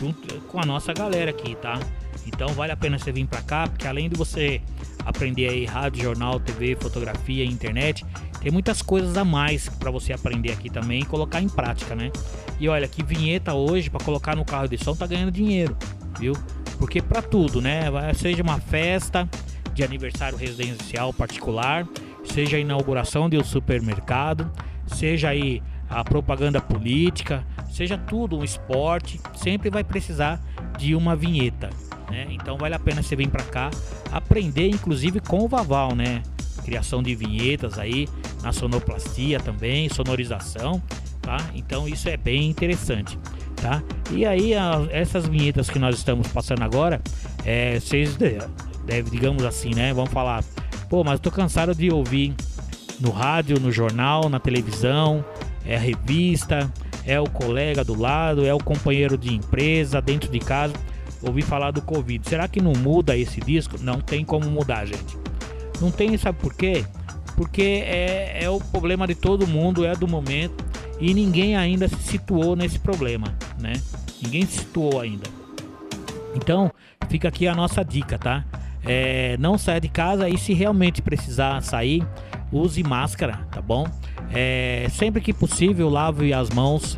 Junto 0.00 0.40
com 0.42 0.58
a 0.58 0.64
nossa 0.64 0.94
galera 0.94 1.30
aqui, 1.30 1.54
tá? 1.56 1.78
Então 2.26 2.48
vale 2.48 2.72
a 2.72 2.76
pena 2.76 2.98
você 2.98 3.12
vir 3.12 3.26
para 3.26 3.42
cá, 3.42 3.66
porque 3.68 3.86
além 3.86 4.08
de 4.08 4.16
você 4.16 4.62
aprender 5.04 5.48
aí 5.48 5.66
rádio, 5.66 6.02
jornal, 6.02 6.40
TV, 6.40 6.76
fotografia, 6.80 7.44
internet, 7.44 8.06
tem 8.42 8.50
muitas 8.50 8.82
coisas 8.82 9.16
a 9.16 9.24
mais 9.24 9.68
para 9.68 9.90
você 9.90 10.12
aprender 10.12 10.50
aqui 10.50 10.68
também 10.68 11.02
e 11.02 11.04
colocar 11.04 11.40
em 11.40 11.48
prática, 11.48 11.94
né? 11.94 12.10
E 12.58 12.68
olha, 12.68 12.88
que 12.88 13.02
vinheta 13.02 13.54
hoje 13.54 13.88
para 13.88 14.04
colocar 14.04 14.34
no 14.34 14.44
carro 14.44 14.68
de 14.68 14.76
som 14.76 14.96
tá 14.96 15.06
ganhando 15.06 15.30
dinheiro, 15.30 15.76
viu? 16.18 16.34
Porque 16.76 17.00
para 17.00 17.22
tudo, 17.22 17.62
né? 17.62 17.84
Seja 18.14 18.42
uma 18.42 18.58
festa 18.58 19.28
de 19.72 19.84
aniversário 19.84 20.36
residencial 20.36 21.12
particular, 21.12 21.86
seja 22.24 22.56
a 22.56 22.60
inauguração 22.60 23.30
de 23.30 23.38
um 23.38 23.44
supermercado, 23.44 24.50
seja 24.86 25.28
aí 25.28 25.62
a 25.88 26.02
propaganda 26.02 26.60
política, 26.60 27.46
seja 27.70 27.96
tudo 27.96 28.36
um 28.36 28.42
esporte, 28.42 29.20
sempre 29.36 29.70
vai 29.70 29.84
precisar 29.84 30.40
de 30.76 30.96
uma 30.96 31.14
vinheta, 31.14 31.70
né? 32.10 32.26
Então 32.30 32.58
vale 32.58 32.74
a 32.74 32.78
pena 32.78 33.02
você 33.02 33.14
vir 33.14 33.28
para 33.28 33.44
cá 33.44 33.70
aprender, 34.10 34.68
inclusive 34.68 35.20
com 35.20 35.44
o 35.44 35.48
Vaval, 35.48 35.94
né? 35.94 36.22
Criação 36.62 37.02
de 37.02 37.14
vinhetas 37.14 37.78
aí, 37.78 38.08
na 38.42 38.52
sonoplastia 38.52 39.38
também, 39.40 39.88
sonorização, 39.88 40.82
tá? 41.20 41.38
Então 41.54 41.88
isso 41.88 42.08
é 42.08 42.16
bem 42.16 42.48
interessante, 42.48 43.18
tá? 43.56 43.82
E 44.10 44.24
aí 44.24 44.54
a, 44.54 44.86
essas 44.90 45.26
vinhetas 45.26 45.68
que 45.68 45.78
nós 45.78 45.96
estamos 45.96 46.26
passando 46.28 46.62
agora, 46.62 47.00
é, 47.44 47.78
vocês 47.78 48.16
devem, 48.16 49.10
digamos 49.10 49.44
assim, 49.44 49.74
né? 49.74 49.92
Vamos 49.92 50.10
falar, 50.10 50.44
pô, 50.88 51.04
mas 51.04 51.20
tô 51.20 51.30
cansado 51.30 51.74
de 51.74 51.90
ouvir 51.90 52.34
no 53.00 53.10
rádio, 53.10 53.58
no 53.58 53.72
jornal, 53.72 54.28
na 54.28 54.38
televisão, 54.38 55.24
é 55.64 55.76
a 55.76 55.78
revista, 55.78 56.70
é 57.04 57.20
o 57.20 57.28
colega 57.28 57.84
do 57.84 57.98
lado, 57.98 58.46
é 58.46 58.54
o 58.54 58.58
companheiro 58.58 59.18
de 59.18 59.34
empresa, 59.34 60.00
dentro 60.00 60.30
de 60.30 60.38
casa, 60.38 60.74
ouvir 61.22 61.42
falar 61.42 61.70
do 61.70 61.82
Covid. 61.82 62.28
Será 62.28 62.46
que 62.48 62.60
não 62.60 62.72
muda 62.72 63.16
esse 63.16 63.40
disco? 63.40 63.76
Não 63.80 64.00
tem 64.00 64.24
como 64.24 64.48
mudar, 64.48 64.86
gente. 64.86 65.21
Não 65.80 65.90
tem, 65.90 66.16
sabe 66.16 66.38
por 66.38 66.54
quê? 66.54 66.84
Porque 67.36 67.82
é, 67.86 68.44
é 68.44 68.50
o 68.50 68.60
problema 68.60 69.06
de 69.06 69.14
todo 69.14 69.46
mundo, 69.46 69.84
é 69.84 69.94
do 69.94 70.06
momento 70.06 70.64
e 71.00 71.12
ninguém 71.12 71.56
ainda 71.56 71.88
se 71.88 71.96
situou 71.96 72.54
nesse 72.54 72.78
problema, 72.78 73.34
né? 73.58 73.72
Ninguém 74.22 74.46
se 74.46 74.58
situou 74.58 75.00
ainda. 75.00 75.28
Então, 76.34 76.70
fica 77.08 77.28
aqui 77.28 77.48
a 77.48 77.54
nossa 77.54 77.84
dica, 77.84 78.18
tá? 78.18 78.44
É, 78.84 79.36
não 79.38 79.58
saia 79.58 79.80
de 79.80 79.88
casa 79.88 80.28
e 80.28 80.38
se 80.38 80.52
realmente 80.52 81.02
precisar 81.02 81.60
sair, 81.62 82.06
use 82.52 82.82
máscara, 82.82 83.40
tá 83.50 83.60
bom? 83.60 83.86
É, 84.32 84.86
sempre 84.90 85.20
que 85.20 85.32
possível, 85.32 85.88
lave 85.88 86.32
as 86.32 86.50
mãos 86.50 86.96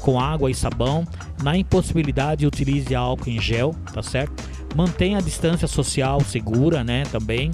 com 0.00 0.20
água 0.20 0.50
e 0.50 0.54
sabão. 0.54 1.06
Na 1.42 1.56
impossibilidade, 1.56 2.46
utilize 2.46 2.94
álcool 2.94 3.30
em 3.30 3.40
gel, 3.40 3.74
tá 3.92 4.02
certo? 4.02 4.44
Mantenha 4.74 5.18
a 5.18 5.20
distância 5.20 5.66
social 5.66 6.20
segura, 6.20 6.84
né? 6.84 7.04
Também 7.10 7.50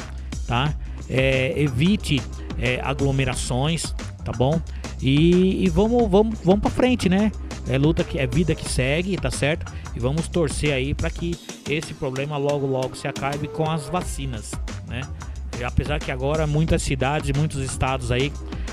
tá? 0.47 0.75
É, 1.09 1.53
evite 1.57 2.21
é, 2.59 2.81
aglomerações, 2.83 3.95
tá 4.25 4.33
bom? 4.33 4.61
E, 5.01 5.65
e 5.65 5.69
vamos, 5.69 6.09
vamos, 6.09 6.39
vamos 6.45 6.61
para 6.61 6.71
frente, 6.71 7.09
né? 7.09 7.33
É 7.69 7.79
luta 7.79 8.03
que 8.03 8.19
é 8.19 8.27
vida 8.27 8.55
que 8.55 8.69
segue, 8.69 9.17
tá 9.17 9.31
certo? 9.31 9.73
E 9.95 10.01
vamos 10.01 10.29
torcer 10.29 10.73
aí 10.73 10.95
para 10.95 11.11
que 11.11 11.37
esse 11.69 11.95
problema 11.95 12.37
logo 12.37 12.67
logo 12.67 12.97
se 12.97 13.07
acabe 13.07 13.49
com 13.49 13.69
as 13.71 13.89
vacinas, 13.89 14.53
né? 14.89 15.03
E 15.59 15.65
apesar 15.65 15.99
que 15.99 16.11
agora 16.11 16.47
muitas 16.47 16.83
cidades 16.83 17.37
muitos 17.37 17.63
estados 17.63 18.11
aí 18.11 18.33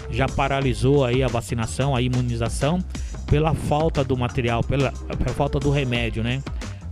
já 0.10 0.27
paralisou 0.27 1.05
aí 1.05 1.21
a 1.21 1.27
vacinação, 1.27 1.95
a 1.95 2.01
imunização 2.01 2.79
pela 3.27 3.53
falta 3.53 4.03
do 4.03 4.17
material, 4.17 4.63
pela, 4.63 4.91
pela 4.91 5.34
falta 5.36 5.60
do 5.60 5.69
remédio, 5.69 6.23
né? 6.23 6.41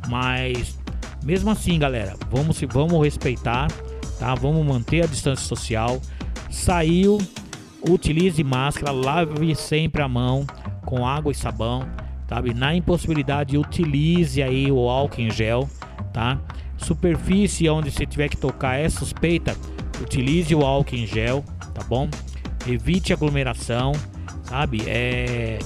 Mas 0.07 0.77
mesmo 1.23 1.49
assim, 1.49 1.79
galera, 1.79 2.15
vamos 2.29 2.59
vamos 2.69 3.03
respeitar 3.03 3.67
tá? 4.19 4.33
Vamos 4.35 4.65
manter 4.65 5.03
a 5.03 5.07
distância 5.07 5.45
social. 5.45 6.01
Saiu, 6.49 7.17
utilize 7.87 8.43
máscara, 8.43 8.91
lave 8.91 9.55
sempre 9.55 10.01
a 10.01 10.07
mão 10.07 10.45
com 10.85 11.05
água 11.05 11.31
e 11.31 11.35
sabão, 11.35 11.87
sabe? 12.27 12.53
Na 12.53 12.73
impossibilidade, 12.73 13.57
utilize 13.57 14.41
aí 14.41 14.71
o 14.71 14.89
álcool 14.89 15.21
em 15.21 15.31
gel, 15.31 15.69
tá? 16.13 16.39
Superfície 16.77 17.69
onde 17.69 17.91
você 17.91 18.05
tiver 18.05 18.29
que 18.29 18.37
tocar 18.37 18.75
é 18.75 18.87
suspeita, 18.89 19.55
utilize 20.01 20.53
o 20.53 20.63
álcool 20.63 20.95
em 20.95 21.05
gel, 21.05 21.43
tá 21.73 21.83
bom? 21.83 22.09
Evite 22.65 23.13
aglomeração, 23.13 23.91
sabe? 24.43 24.83
É 24.87 25.59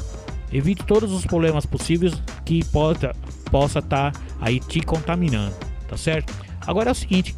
evite 0.51 0.83
todos 0.83 1.11
os 1.13 1.25
problemas 1.25 1.65
possíveis 1.65 2.13
que 2.43 2.63
possa 2.65 3.15
possa 3.49 3.79
estar 3.79 4.11
tá 4.11 4.19
aí 4.39 4.59
te 4.59 4.81
contaminando, 4.81 5.55
tá 5.87 5.95
certo? 5.95 6.33
Agora 6.65 6.89
é 6.89 6.91
o 6.91 6.95
seguinte, 6.95 7.35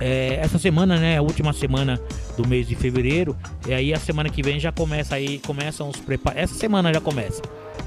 é, 0.00 0.38
essa 0.40 0.58
semana, 0.58 0.96
né, 0.98 1.18
a 1.18 1.22
última 1.22 1.52
semana 1.52 2.00
do 2.36 2.48
mês 2.48 2.66
de 2.66 2.74
fevereiro, 2.74 3.36
e 3.68 3.74
aí 3.74 3.92
a 3.92 3.98
semana 3.98 4.30
que 4.30 4.42
vem 4.42 4.58
já 4.58 4.72
começa 4.72 5.14
aí, 5.14 5.38
começam 5.40 5.88
os 5.88 5.96
preparativos, 5.96 6.50
essa 6.50 6.58
semana 6.58 6.92
já 6.92 7.00
começa 7.00 7.42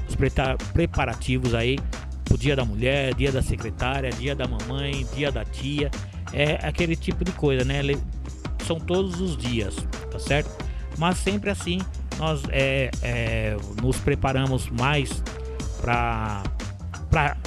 os 0.08 0.16
preparativos 0.72 1.54
aí 1.54 1.78
pro 2.24 2.38
dia 2.38 2.54
da 2.54 2.64
mulher, 2.64 3.14
dia 3.14 3.32
da 3.32 3.42
secretária, 3.42 4.10
dia 4.10 4.34
da 4.34 4.46
mamãe, 4.46 5.06
dia 5.14 5.30
da 5.30 5.44
tia, 5.44 5.90
é 6.32 6.58
aquele 6.66 6.96
tipo 6.96 7.24
de 7.24 7.32
coisa, 7.32 7.64
né? 7.64 7.80
São 8.66 8.80
todos 8.80 9.20
os 9.20 9.36
dias, 9.36 9.76
tá 10.10 10.18
certo? 10.18 10.50
Mas 10.96 11.18
sempre 11.18 11.50
assim 11.50 11.80
nós 12.18 12.42
é, 12.50 12.90
é, 13.02 13.56
nos 13.82 13.98
preparamos 13.98 14.68
mais 14.70 15.22
para 15.80 16.42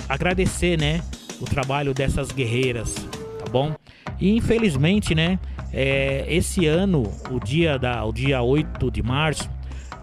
agradecer, 0.07 0.77
né, 0.79 1.01
o 1.41 1.45
trabalho 1.45 1.93
dessas 1.93 2.31
guerreiras, 2.31 2.95
tá 3.39 3.49
bom? 3.51 3.75
E 4.19 4.35
infelizmente, 4.35 5.13
né, 5.13 5.39
é, 5.71 6.25
esse 6.27 6.65
ano, 6.65 7.11
o 7.29 7.39
dia, 7.39 7.77
da, 7.77 8.03
o 8.03 8.11
dia 8.11 8.41
8 8.41 8.89
de 8.89 9.03
março, 9.03 9.49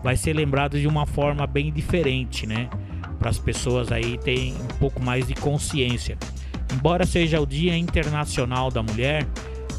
vai 0.02 0.16
ser 0.16 0.34
lembrado 0.34 0.78
de 0.78 0.86
uma 0.86 1.06
forma 1.06 1.46
bem 1.46 1.72
diferente, 1.72 2.46
né? 2.46 2.68
Para 3.18 3.30
as 3.30 3.38
pessoas 3.38 3.90
aí 3.90 4.18
terem 4.18 4.54
um 4.54 4.78
pouco 4.78 5.02
mais 5.02 5.26
de 5.26 5.34
consciência. 5.34 6.18
Embora 6.72 7.06
seja 7.06 7.40
o 7.40 7.46
Dia 7.46 7.76
Internacional 7.76 8.70
da 8.70 8.82
Mulher, 8.82 9.26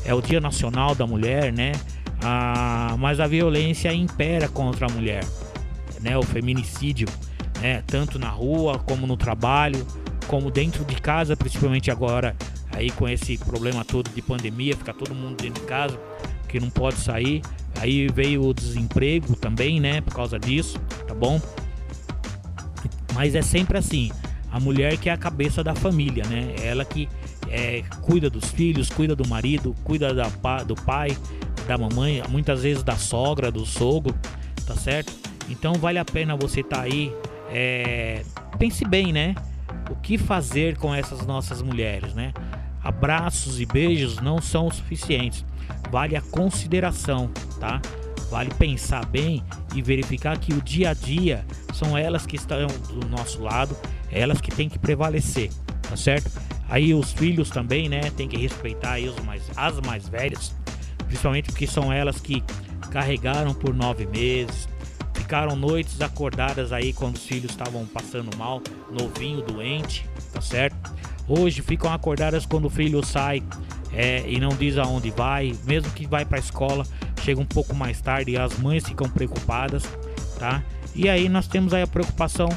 é 0.03 0.13
o 0.13 0.21
Dia 0.21 0.41
Nacional 0.41 0.95
da 0.95 1.05
Mulher, 1.05 1.53
né? 1.53 1.73
Ah, 2.23 2.95
mas 2.97 3.19
a 3.19 3.27
violência 3.27 3.93
impera 3.93 4.47
contra 4.47 4.87
a 4.87 4.89
mulher, 4.89 5.23
né? 6.01 6.17
O 6.17 6.23
feminicídio, 6.23 7.07
né? 7.61 7.83
Tanto 7.85 8.17
na 8.17 8.29
rua 8.29 8.79
como 8.79 9.05
no 9.05 9.15
trabalho, 9.15 9.85
como 10.27 10.49
dentro 10.49 10.83
de 10.83 10.95
casa, 10.95 11.37
principalmente 11.37 11.91
agora 11.91 12.35
aí 12.75 12.91
com 12.91 13.07
esse 13.07 13.37
problema 13.37 13.85
todo 13.85 14.09
de 14.09 14.21
pandemia, 14.21 14.75
fica 14.75 14.93
todo 14.93 15.15
mundo 15.15 15.41
dentro 15.41 15.61
de 15.61 15.67
casa, 15.67 15.97
que 16.47 16.59
não 16.59 16.69
pode 16.69 16.97
sair. 16.97 17.41
Aí 17.79 18.07
veio 18.07 18.43
o 18.43 18.53
desemprego 18.53 19.35
também, 19.35 19.79
né, 19.79 20.01
por 20.01 20.13
causa 20.13 20.37
disso, 20.37 20.77
tá 21.07 21.13
bom? 21.13 21.41
Mas 23.13 23.33
é 23.33 23.41
sempre 23.41 23.77
assim, 23.77 24.11
a 24.51 24.59
mulher 24.59 24.97
que 24.97 25.09
é 25.09 25.13
a 25.13 25.17
cabeça 25.17 25.63
da 25.63 25.73
família, 25.73 26.25
né? 26.25 26.53
Ela 26.61 26.83
que 26.83 27.07
é, 27.49 27.81
cuida 28.01 28.29
dos 28.29 28.49
filhos, 28.51 28.89
cuida 28.89 29.15
do 29.15 29.27
marido, 29.27 29.73
cuida 29.83 30.13
da, 30.13 30.27
do 30.63 30.75
pai, 30.75 31.17
da 31.67 31.77
mamãe, 31.77 32.21
muitas 32.29 32.63
vezes 32.63 32.83
da 32.83 32.97
sogra, 32.97 33.49
do 33.49 33.65
sogro, 33.65 34.13
tá 34.65 34.75
certo? 34.75 35.13
Então 35.49 35.73
vale 35.75 35.97
a 35.97 36.05
pena 36.05 36.35
você 36.35 36.59
estar 36.59 36.77
tá 36.77 36.83
aí. 36.83 37.13
É, 37.49 38.23
pense 38.57 38.83
bem, 38.83 39.13
né? 39.13 39.33
o 39.89 39.95
que 39.95 40.17
fazer 40.17 40.77
com 40.77 40.93
essas 40.93 41.25
nossas 41.25 41.61
mulheres, 41.61 42.13
né? 42.13 42.33
Abraços 42.85 43.59
e 43.59 43.65
beijos 43.65 44.17
não 44.21 44.39
são 44.39 44.67
o 44.67 44.71
suficientes. 44.71 45.43
Vale 45.89 46.15
a 46.15 46.21
consideração, 46.21 47.31
tá? 47.59 47.81
Vale 48.29 48.53
pensar 48.53 49.03
bem 49.07 49.43
e 49.73 49.81
verificar 49.81 50.37
que 50.37 50.53
o 50.53 50.61
dia 50.61 50.91
a 50.91 50.93
dia 50.93 51.43
são 51.73 51.97
elas 51.97 52.27
que 52.27 52.35
estão 52.35 52.67
do 52.67 53.07
nosso 53.07 53.41
lado, 53.41 53.75
elas 54.11 54.39
que 54.39 54.51
têm 54.51 54.69
que 54.69 54.77
prevalecer, 54.77 55.49
tá 55.81 55.97
certo? 55.97 56.29
Aí 56.69 56.93
os 56.93 57.11
filhos 57.11 57.49
também, 57.49 57.89
né, 57.89 58.11
tem 58.11 58.27
que 58.27 58.37
respeitar 58.37 58.93
aí 58.93 59.09
os 59.09 59.19
mais, 59.23 59.43
as 59.55 59.79
mais 59.81 60.07
velhas, 60.07 60.55
principalmente 61.05 61.49
porque 61.49 61.65
são 61.65 61.91
elas 61.91 62.19
que 62.19 62.43
carregaram 62.91 63.53
por 63.53 63.73
nove 63.73 64.05
meses, 64.05 64.67
ficaram 65.13 65.55
noites 65.55 66.01
acordadas 66.01 66.71
aí 66.71 66.93
quando 66.93 67.15
os 67.15 67.25
filhos 67.25 67.51
estavam 67.51 67.85
passando 67.85 68.35
mal, 68.37 68.61
novinho, 68.91 69.41
doente, 69.41 70.07
tá 70.31 70.39
certo? 70.39 70.75
Hoje 71.27 71.61
ficam 71.61 71.91
acordadas 71.91 72.45
quando 72.45 72.65
o 72.65 72.69
filho 72.69 73.03
sai 73.03 73.41
é, 73.91 74.23
e 74.27 74.39
não 74.39 74.49
diz 74.49 74.77
aonde 74.77 75.09
vai, 75.11 75.55
mesmo 75.65 75.91
que 75.91 76.05
vai 76.05 76.25
para 76.25 76.37
a 76.37 76.39
escola, 76.39 76.85
chega 77.21 77.39
um 77.39 77.45
pouco 77.45 77.73
mais 77.73 77.99
tarde 78.01 78.31
e 78.31 78.37
as 78.37 78.57
mães 78.59 78.85
ficam 78.85 79.09
preocupadas, 79.09 79.83
tá? 80.37 80.63
E 80.93 81.09
aí 81.09 81.27
nós 81.27 81.47
temos 81.47 81.73
aí 81.73 81.81
a 81.81 81.87
preocupação 81.87 82.49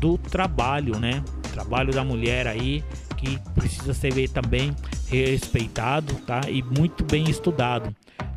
do 0.00 0.16
trabalho, 0.16 0.98
né? 0.98 1.22
Trabalho 1.52 1.92
da 1.92 2.04
mulher 2.04 2.46
aí 2.46 2.82
que 3.16 3.38
precisa 3.54 3.92
ser 3.92 4.28
também 4.30 4.74
respeitado, 5.08 6.14
tá? 6.26 6.40
E 6.48 6.62
muito 6.62 7.04
bem 7.04 7.28
estudado, 7.28 7.94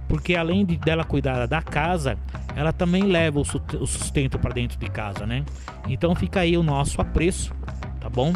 porque 0.09 0.35
além 0.35 0.65
de 0.65 0.75
dela 0.75 1.05
cuidar 1.05 1.45
da 1.47 1.61
casa, 1.61 2.17
ela 2.55 2.73
também 2.73 3.03
leva 3.03 3.39
o 3.39 3.45
sustento 3.45 4.37
para 4.37 4.53
dentro 4.53 4.77
de 4.77 4.89
casa, 4.89 5.25
né? 5.25 5.45
Então 5.87 6.13
fica 6.15 6.41
aí 6.41 6.57
o 6.57 6.63
nosso 6.63 6.99
apreço, 6.99 7.53
tá 8.01 8.09
bom? 8.09 8.33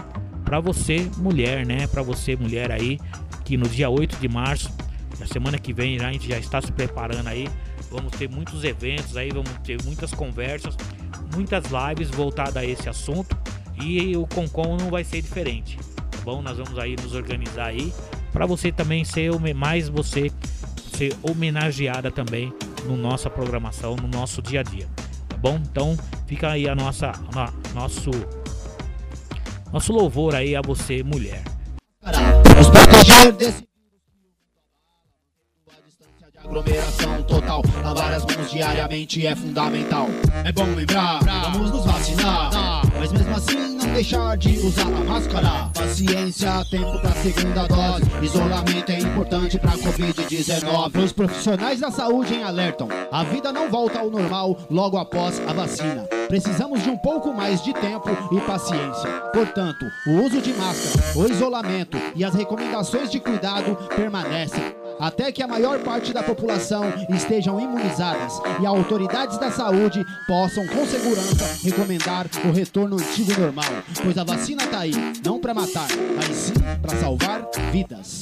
Para 0.48 0.62
você, 0.62 1.12
mulher, 1.18 1.66
né? 1.66 1.88
Para 1.88 2.02
você, 2.02 2.34
mulher 2.34 2.72
aí, 2.72 2.98
que 3.44 3.58
no 3.58 3.68
dia 3.68 3.90
8 3.90 4.16
de 4.16 4.30
março, 4.30 4.72
na 5.20 5.28
semana 5.28 5.60
que 5.60 5.74
vem, 5.74 6.00
a 6.00 6.10
gente 6.10 6.30
já 6.30 6.40
está 6.40 6.62
se 6.62 6.72
preparando 6.72 7.28
aí. 7.28 7.50
Vamos 7.92 8.14
ter 8.14 8.30
muitos 8.30 8.64
eventos 8.64 9.18
aí, 9.18 9.30
vamos 9.30 9.52
ter 9.66 9.78
muitas 9.84 10.14
conversas, 10.14 10.78
muitas 11.36 11.66
lives 11.66 12.10
voltadas 12.10 12.56
a 12.56 12.66
esse 12.66 12.88
assunto. 12.88 13.38
E 13.84 14.16
o 14.16 14.26
Concom 14.26 14.78
não 14.78 14.90
vai 14.90 15.04
ser 15.04 15.22
diferente, 15.22 15.78
tá 16.10 16.20
bom? 16.24 16.42
Nós 16.42 16.58
vamos 16.58 16.80
aí 16.80 16.96
nos 16.96 17.14
organizar 17.14 17.66
aí 17.66 17.94
para 18.32 18.46
você 18.46 18.72
também 18.72 19.04
ser 19.04 19.30
mais 19.54 19.90
você 19.90 20.32
ser 20.96 21.14
homenageada 21.24 22.10
também 22.10 22.54
no 22.86 22.96
nossa 22.96 23.30
programação, 23.30 23.98
no 23.98 24.08
nosso 24.08 24.42
dia 24.42 24.62
a 24.62 24.64
dia, 24.64 24.88
tá 25.28 25.36
bom? 25.36 25.60
Então 25.70 25.98
fica 26.26 26.52
aí 26.52 26.70
a 26.70 26.74
nossa, 26.74 27.12
a, 27.36 27.54
nosso 27.76 28.12
nosso 29.72 29.94
louvor 29.94 30.36
aí 30.36 30.56
a 30.56 30.62
você, 30.62 31.04
mulher. 31.04 31.44
Nos 32.58 32.70
proteger 32.70 33.32
desse 33.34 33.68
aglomeração 36.48 37.24
total. 37.24 37.62
Lavar 37.84 38.14
as 38.14 38.26
mãos 38.26 38.50
diariamente 38.50 39.26
é 39.28 39.36
fundamental. 39.36 40.08
É 40.46 40.52
bom 40.52 40.66
lembrar, 40.74 41.20
vamos 41.52 41.72
nos 41.72 41.86
vacinar. 41.86 42.82
Mas 42.98 43.12
mesmo 43.12 43.36
assim, 43.36 43.78
não 43.78 43.94
deixar 43.94 44.38
de 44.38 44.58
usar 44.60 44.88
a 44.88 45.04
máscara. 45.04 45.70
Paciência, 45.74 46.66
tempo 46.72 47.00
pra 47.00 47.12
segunda 47.12 47.68
dose. 47.68 48.04
Isolamento 48.22 48.92
é 48.92 49.00
importante 49.00 49.60
pra 49.60 49.72
Covid-19. 49.72 51.04
Os 51.04 51.12
profissionais 51.12 51.82
da 51.82 51.92
saúde 51.92 52.42
alertam: 52.42 52.88
a 53.12 53.24
vida 53.24 53.52
não 53.52 53.70
volta 53.70 54.00
ao 54.00 54.10
normal 54.10 54.58
logo 54.70 54.98
após 54.98 55.42
a 55.48 55.54
vacina. 55.54 56.17
Precisamos 56.28 56.84
de 56.84 56.90
um 56.90 56.98
pouco 56.98 57.34
mais 57.34 57.64
de 57.64 57.74
tempo 57.74 58.10
e 58.32 58.42
paciência. 58.42 59.10
Portanto, 59.34 59.86
o 60.08 60.24
uso 60.24 60.42
de 60.42 60.54
máscara, 60.54 61.18
o 61.18 61.26
isolamento 61.32 61.98
e 62.16 62.24
as 62.24 62.34
recomendações 62.34 63.10
de 63.10 63.20
cuidado 63.20 63.76
permanecem 63.96 64.76
até 65.00 65.32
que 65.32 65.44
a 65.44 65.48
maior 65.48 65.80
parte 65.80 66.12
da 66.12 66.24
população 66.24 66.86
estejam 67.10 67.60
imunizadas 67.60 68.42
e 68.60 68.66
autoridades 68.66 69.38
da 69.38 69.52
saúde 69.52 70.04
possam 70.26 70.66
com 70.68 70.86
segurança 70.86 71.60
recomendar 71.64 72.28
o 72.44 72.52
retorno 72.52 72.98
antigo 72.98 73.40
normal, 73.40 73.66
pois 74.02 74.18
a 74.18 74.24
vacina 74.24 74.66
tá 74.68 74.80
aí, 74.80 74.94
não 75.24 75.40
para 75.40 75.54
matar, 75.54 75.88
mas 76.16 76.36
sim 76.36 76.54
para 76.82 76.98
salvar 76.98 77.48
vidas. 77.72 78.22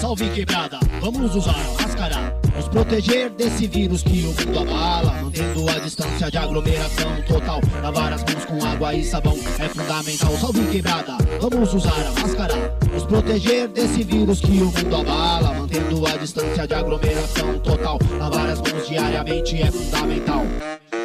Salve 0.00 0.30
quebrada, 0.30 0.78
vamos 1.00 1.34
usar 1.34 1.54
a 1.54 1.82
máscara. 1.82 2.45
Nos 2.56 2.68
proteger 2.68 3.30
desse 3.30 3.66
vírus 3.66 4.02
que 4.02 4.22
o 4.22 4.46
mundo 4.46 4.58
abala. 4.60 5.12
Mantendo 5.22 5.68
a 5.68 5.78
distância 5.78 6.30
de 6.30 6.38
aglomeração 6.38 7.22
total. 7.28 7.60
Lavar 7.82 8.12
as 8.14 8.24
mãos 8.24 8.44
com 8.46 8.64
água 8.64 8.94
e 8.94 9.04
sabão 9.04 9.38
é 9.58 9.68
fundamental. 9.68 10.32
Salve 10.38 10.66
quebrada, 10.72 11.18
vamos 11.40 11.74
usar 11.74 11.92
a 11.92 12.20
máscara. 12.20 12.78
Nos 12.92 13.04
proteger 13.04 13.68
desse 13.68 14.02
vírus 14.02 14.40
que 14.40 14.52
o 14.52 14.64
mundo 14.66 14.96
abala. 14.96 15.54
Mantendo 15.54 16.06
a 16.06 16.16
distância 16.16 16.66
de 16.66 16.74
aglomeração 16.74 17.58
total. 17.58 17.98
Lavar 18.18 18.48
as 18.48 18.60
mãos 18.60 18.88
diariamente 18.88 19.60
é 19.60 19.70
fundamental. 19.70 20.46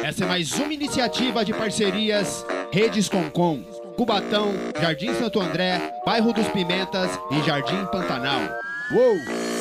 Essa 0.02 0.24
é 0.24 0.26
mais 0.26 0.52
uma 0.52 0.72
iniciativa 0.72 1.44
de 1.44 1.52
parcerias 1.52 2.44
Redes 2.72 3.08
Concom. 3.08 3.62
Cubatão, 3.96 4.52
Jardim 4.80 5.14
Santo 5.14 5.38
André, 5.38 5.92
Bairro 6.04 6.32
dos 6.32 6.48
Pimentas 6.48 7.10
e 7.30 7.46
Jardim 7.46 7.84
Pantanal. 7.92 8.40
Uou! 8.90 9.51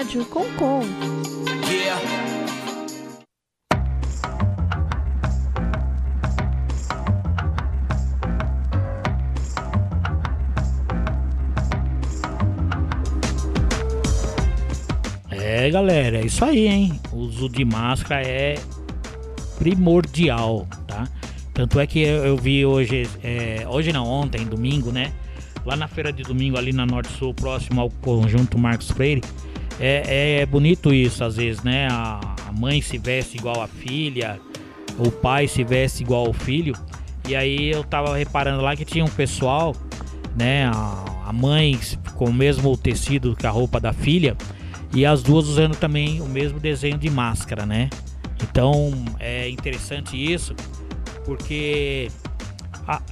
Rádio 0.00 0.24
Concom. 0.24 0.80
Yeah. 1.68 2.00
É, 15.30 15.68
galera, 15.70 16.16
é 16.16 16.24
isso 16.24 16.46
aí, 16.46 16.66
hein? 16.66 16.98
O 17.12 17.16
uso 17.16 17.50
de 17.50 17.62
máscara 17.66 18.26
é 18.26 18.58
primordial, 19.58 20.66
tá? 20.86 21.06
Tanto 21.52 21.78
é 21.78 21.86
que 21.86 22.00
eu, 22.00 22.24
eu 22.24 22.36
vi 22.38 22.64
hoje, 22.64 23.06
é, 23.22 23.66
hoje 23.68 23.92
não, 23.92 24.06
ontem, 24.06 24.46
domingo, 24.46 24.90
né? 24.90 25.12
Lá 25.66 25.76
na 25.76 25.86
feira 25.86 26.10
de 26.10 26.22
domingo, 26.22 26.56
ali 26.56 26.72
na 26.72 26.86
Norte 26.86 27.12
Sul, 27.18 27.34
próximo 27.34 27.82
ao 27.82 27.90
conjunto 27.90 28.58
Marcos 28.58 28.90
Freire. 28.90 29.20
É, 29.80 30.40
é 30.40 30.46
bonito 30.46 30.92
isso, 30.92 31.24
às 31.24 31.36
vezes, 31.36 31.62
né? 31.62 31.88
A, 31.90 32.20
a 32.46 32.52
mãe 32.52 32.82
se 32.82 32.98
veste 32.98 33.38
igual 33.38 33.62
a 33.62 33.66
filha, 33.66 34.38
o 34.98 35.10
pai 35.10 35.48
se 35.48 35.64
veste 35.64 36.02
igual 36.02 36.26
ao 36.26 36.32
filho. 36.32 36.74
E 37.26 37.34
aí 37.34 37.70
eu 37.70 37.82
tava 37.82 38.16
reparando 38.16 38.62
lá 38.62 38.76
que 38.76 38.84
tinha 38.84 39.04
um 39.04 39.08
pessoal, 39.08 39.74
né? 40.36 40.66
A, 40.66 41.04
a 41.28 41.32
mãe 41.32 41.78
com 42.14 42.26
o 42.26 42.34
mesmo 42.34 42.76
tecido 42.76 43.34
que 43.34 43.46
a 43.46 43.50
roupa 43.50 43.80
da 43.80 43.92
filha. 43.92 44.36
E 44.92 45.06
as 45.06 45.22
duas 45.22 45.46
usando 45.46 45.76
também 45.76 46.20
o 46.20 46.26
mesmo 46.26 46.58
desenho 46.58 46.98
de 46.98 47.08
máscara, 47.08 47.64
né? 47.64 47.88
Então 48.42 48.92
é 49.18 49.48
interessante 49.48 50.16
isso 50.16 50.54
porque 51.24 52.10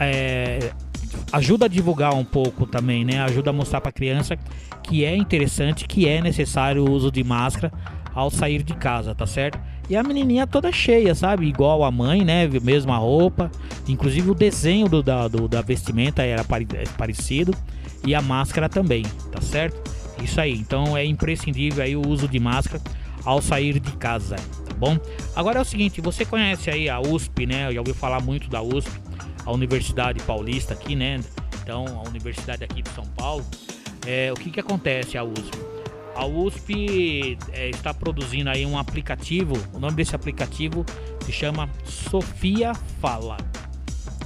é, 0.00 0.72
ajuda 1.32 1.66
a 1.66 1.68
divulgar 1.68 2.14
um 2.14 2.24
pouco 2.24 2.66
também, 2.66 3.04
né? 3.04 3.20
Ajuda 3.20 3.50
a 3.50 3.52
mostrar 3.52 3.80
para 3.80 3.90
a 3.90 3.92
criança 3.92 4.36
que 4.82 5.04
é 5.04 5.16
interessante, 5.16 5.86
que 5.86 6.08
é 6.08 6.20
necessário 6.20 6.84
o 6.84 6.90
uso 6.90 7.10
de 7.10 7.22
máscara 7.22 7.72
ao 8.14 8.30
sair 8.30 8.62
de 8.62 8.74
casa, 8.74 9.14
tá 9.14 9.26
certo? 9.26 9.58
E 9.88 9.96
a 9.96 10.02
menininha 10.02 10.46
toda 10.46 10.70
cheia, 10.70 11.14
sabe? 11.14 11.46
Igual 11.46 11.82
a 11.84 11.90
mãe, 11.90 12.24
né? 12.24 12.46
Mesma 12.62 12.98
roupa. 12.98 13.50
Inclusive 13.88 14.30
o 14.30 14.34
desenho 14.34 14.88
do, 14.88 15.02
da, 15.02 15.28
do, 15.28 15.48
da 15.48 15.62
vestimenta 15.62 16.22
era 16.22 16.44
parecido. 16.96 17.54
E 18.06 18.14
a 18.14 18.20
máscara 18.20 18.68
também, 18.68 19.02
tá 19.32 19.40
certo? 19.40 19.90
Isso 20.22 20.40
aí. 20.40 20.52
Então 20.52 20.96
é 20.96 21.04
imprescindível 21.04 21.82
aí 21.82 21.96
o 21.96 22.06
uso 22.06 22.28
de 22.28 22.38
máscara 22.38 22.82
ao 23.24 23.40
sair 23.42 23.78
de 23.78 23.92
casa, 23.92 24.36
tá 24.36 24.74
bom? 24.78 24.98
Agora 25.34 25.58
é 25.58 25.62
o 25.62 25.64
seguinte, 25.64 26.00
você 26.00 26.24
conhece 26.24 26.70
aí 26.70 26.88
a 26.88 27.00
USP, 27.00 27.46
né? 27.46 27.68
Eu 27.68 27.74
já 27.74 27.80
ouviu 27.80 27.94
falar 27.94 28.20
muito 28.20 28.48
da 28.48 28.62
USP, 28.62 28.90
a 29.48 29.52
Universidade 29.52 30.22
Paulista 30.24 30.74
aqui, 30.74 30.94
né? 30.94 31.20
Então, 31.62 31.86
a 32.04 32.06
Universidade 32.06 32.62
aqui 32.64 32.82
de 32.82 32.90
São 32.90 33.06
Paulo. 33.16 33.44
É, 34.06 34.30
o 34.30 34.34
que 34.34 34.50
que 34.50 34.60
acontece 34.60 35.16
a 35.16 35.24
USP? 35.24 35.58
A 36.14 36.26
USP 36.26 37.38
é, 37.52 37.70
está 37.70 37.94
produzindo 37.94 38.50
aí 38.50 38.66
um 38.66 38.76
aplicativo, 38.76 39.54
o 39.72 39.78
nome 39.78 39.96
desse 39.96 40.14
aplicativo 40.14 40.84
se 41.24 41.32
chama 41.32 41.68
Sofia 41.84 42.74
Fala, 43.00 43.38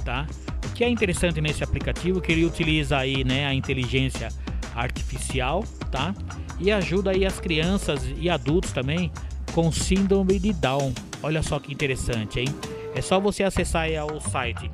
tá? 0.03 0.27
O 0.65 0.73
que 0.73 0.83
é 0.83 0.89
interessante 0.89 1.39
nesse 1.39 1.63
aplicativo 1.63 2.19
é 2.19 2.21
que 2.21 2.31
ele 2.31 2.45
utiliza 2.45 2.97
aí, 2.97 3.23
né, 3.23 3.45
a 3.45 3.53
inteligência 3.53 4.29
artificial, 4.75 5.63
tá? 5.89 6.13
e 6.59 6.71
ajuda 6.71 7.11
aí 7.11 7.25
as 7.25 7.39
crianças 7.39 8.01
e 8.17 8.29
adultos 8.29 8.71
também 8.71 9.11
com 9.53 9.71
síndrome 9.71 10.39
de 10.39 10.53
Down. 10.53 10.93
Olha 11.21 11.41
só 11.43 11.59
que 11.59 11.73
interessante, 11.73 12.39
hein? 12.39 12.47
É 12.95 13.01
só 13.01 13.19
você 13.19 13.43
acessar 13.43 13.83
aí 13.83 13.99
o 13.99 14.19
site 14.19 14.69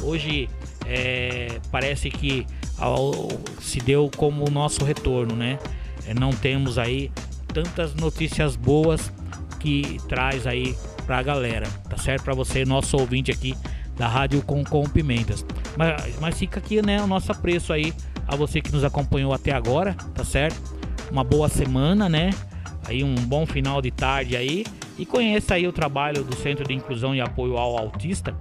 Hoje 0.00 0.48
é, 0.86 1.60
parece 1.70 2.10
que 2.10 2.46
ao, 2.78 3.28
se 3.60 3.78
deu 3.78 4.10
como 4.16 4.48
o 4.48 4.50
nosso 4.50 4.82
retorno, 4.82 5.36
né? 5.36 5.58
É, 6.06 6.14
não 6.14 6.30
temos 6.30 6.78
aí 6.78 7.12
tantas 7.52 7.94
notícias 7.94 8.56
boas 8.56 9.12
que 9.60 9.98
traz 10.08 10.46
aí 10.46 10.74
pra 11.04 11.22
galera, 11.22 11.68
tá 11.90 11.98
certo? 11.98 12.24
Para 12.24 12.34
você, 12.34 12.64
nosso 12.64 12.96
ouvinte 12.96 13.30
aqui 13.30 13.54
da 13.96 14.08
Rádio 14.08 14.42
com, 14.42 14.64
com 14.64 14.82
Pimentas. 14.84 15.44
Mas, 15.76 16.18
mas 16.20 16.38
fica 16.38 16.58
aqui, 16.58 16.84
né, 16.84 17.00
o 17.02 17.06
nosso 17.06 17.30
apreço 17.32 17.72
aí 17.72 17.92
a 18.26 18.36
você 18.36 18.60
que 18.60 18.72
nos 18.72 18.84
acompanhou 18.84 19.32
até 19.32 19.52
agora, 19.52 19.94
tá 20.14 20.24
certo? 20.24 20.60
Uma 21.10 21.24
boa 21.24 21.48
semana, 21.48 22.08
né? 22.08 22.30
Aí 22.86 23.04
um 23.04 23.14
bom 23.14 23.46
final 23.46 23.80
de 23.80 23.90
tarde 23.90 24.36
aí 24.36 24.64
e 24.98 25.06
conheça 25.06 25.54
aí 25.54 25.66
o 25.66 25.72
trabalho 25.72 26.24
do 26.24 26.34
Centro 26.36 26.66
de 26.66 26.74
Inclusão 26.74 27.14
e 27.14 27.20
Apoio 27.20 27.56
ao 27.56 27.78
Autista, 27.78 28.34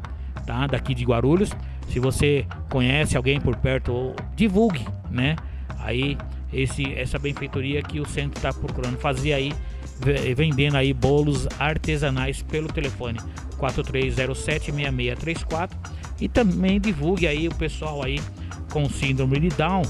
tá? 0.46 0.68
Daqui 0.68 0.94
de 0.94 1.04
Guarulhos. 1.04 1.52
Se 1.90 2.00
você 2.00 2.46
conhece 2.70 3.18
alguém 3.18 3.40
por 3.40 3.56
perto, 3.58 4.16
divulgue, 4.36 4.86
né? 5.10 5.36
Aí 5.80 6.18
esse 6.54 6.94
essa 6.94 7.18
benfeitoria 7.18 7.82
que 7.82 8.00
o 8.00 8.08
centro 8.08 8.38
está 8.38 8.54
procurando 8.54 8.98
fazer 8.98 9.34
aí 9.34 9.54
vendendo 10.36 10.76
aí 10.76 10.94
bolos 10.94 11.48
artesanais 11.60 12.42
pelo 12.42 12.68
telefone 12.68 13.20
43076634 13.60 15.70
e 16.20 16.28
também 16.28 16.80
divulgue 16.80 17.28
aí 17.28 17.48
o 17.48 17.56
pessoal 17.56 18.04
aí 18.04 18.20
com 18.72 18.90
síndrome 18.90 19.40
de 19.40 19.50
Down 19.50 19.84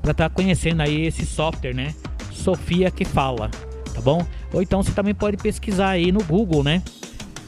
para 0.00 0.12
estar 0.12 0.28
tá 0.28 0.34
conhecendo 0.34 0.82
aí 0.82 1.06
esse 1.06 1.26
software, 1.26 1.74
né? 1.74 1.94
Sofia 2.30 2.90
que 2.90 3.04
fala, 3.04 3.50
tá 3.94 4.00
bom? 4.00 4.24
Ou 4.52 4.62
então 4.62 4.82
você 4.82 4.92
também 4.92 5.14
pode 5.14 5.36
pesquisar 5.36 5.90
aí 5.90 6.10
no 6.10 6.24
Google, 6.24 6.64
né? 6.64 6.82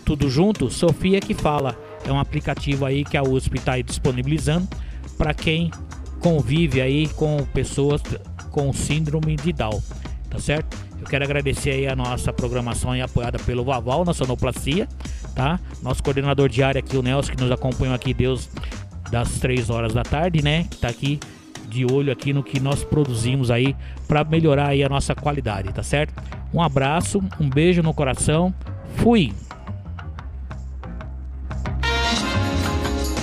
Tudo 0.04 0.28
junto, 0.28 0.70
Sofia 0.70 1.20
que 1.20 1.35
fala. 1.35 1.76
É 2.04 2.12
um 2.12 2.18
aplicativo 2.18 2.85
aí 2.85 3.04
que 3.04 3.16
a 3.16 3.22
USP 3.22 3.58
está 3.58 3.80
disponibilizando 3.80 4.68
para 5.16 5.32
quem 5.32 5.70
convive 6.20 6.80
aí 6.80 7.08
com 7.08 7.38
pessoas 7.52 8.02
com 8.50 8.73
síndrome 8.73 9.37
de 9.37 9.52
Down, 9.52 9.81
tá 10.29 10.38
certo? 10.38 10.77
Eu 11.03 11.09
quero 11.09 11.25
agradecer 11.25 11.71
aí 11.71 11.88
a 11.88 11.96
nossa 11.96 12.33
programação 12.33 12.92
aí 12.92 13.03
apoiada 13.03 13.37
pelo 13.40 13.65
Vaval 13.65 14.05
na 14.05 14.15
sonoplastia, 14.15 14.88
tá? 15.35 15.59
Nosso 15.83 16.00
coordenador 16.00 16.48
diário 16.48 16.79
aqui, 16.79 16.96
o 16.96 17.03
Nelson, 17.03 17.33
que 17.33 17.42
nos 17.42 17.50
acompanhou 17.50 17.92
aqui, 17.92 18.15
Deus, 18.15 18.48
das 19.11 19.40
3 19.40 19.69
horas 19.69 19.92
da 19.92 20.05
tarde, 20.05 20.42
né? 20.42 20.63
Que 20.71 20.77
tá 20.77 20.87
aqui 20.87 21.19
de 21.69 21.85
olho 21.85 22.13
aqui 22.13 22.33
no 22.33 22.40
que 22.40 22.61
nós 22.61 22.85
produzimos 22.85 23.50
aí 23.50 23.75
para 24.07 24.23
melhorar 24.23 24.69
aí 24.69 24.85
a 24.85 24.88
nossa 24.88 25.13
qualidade, 25.13 25.73
tá 25.73 25.83
certo? 25.83 26.15
Um 26.55 26.63
abraço, 26.63 27.21
um 27.40 27.50
beijo 27.50 27.83
no 27.83 27.92
coração. 27.92 28.55
Fui. 28.94 29.33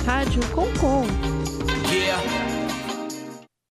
Rádio 0.06 0.42
Com 0.54 1.39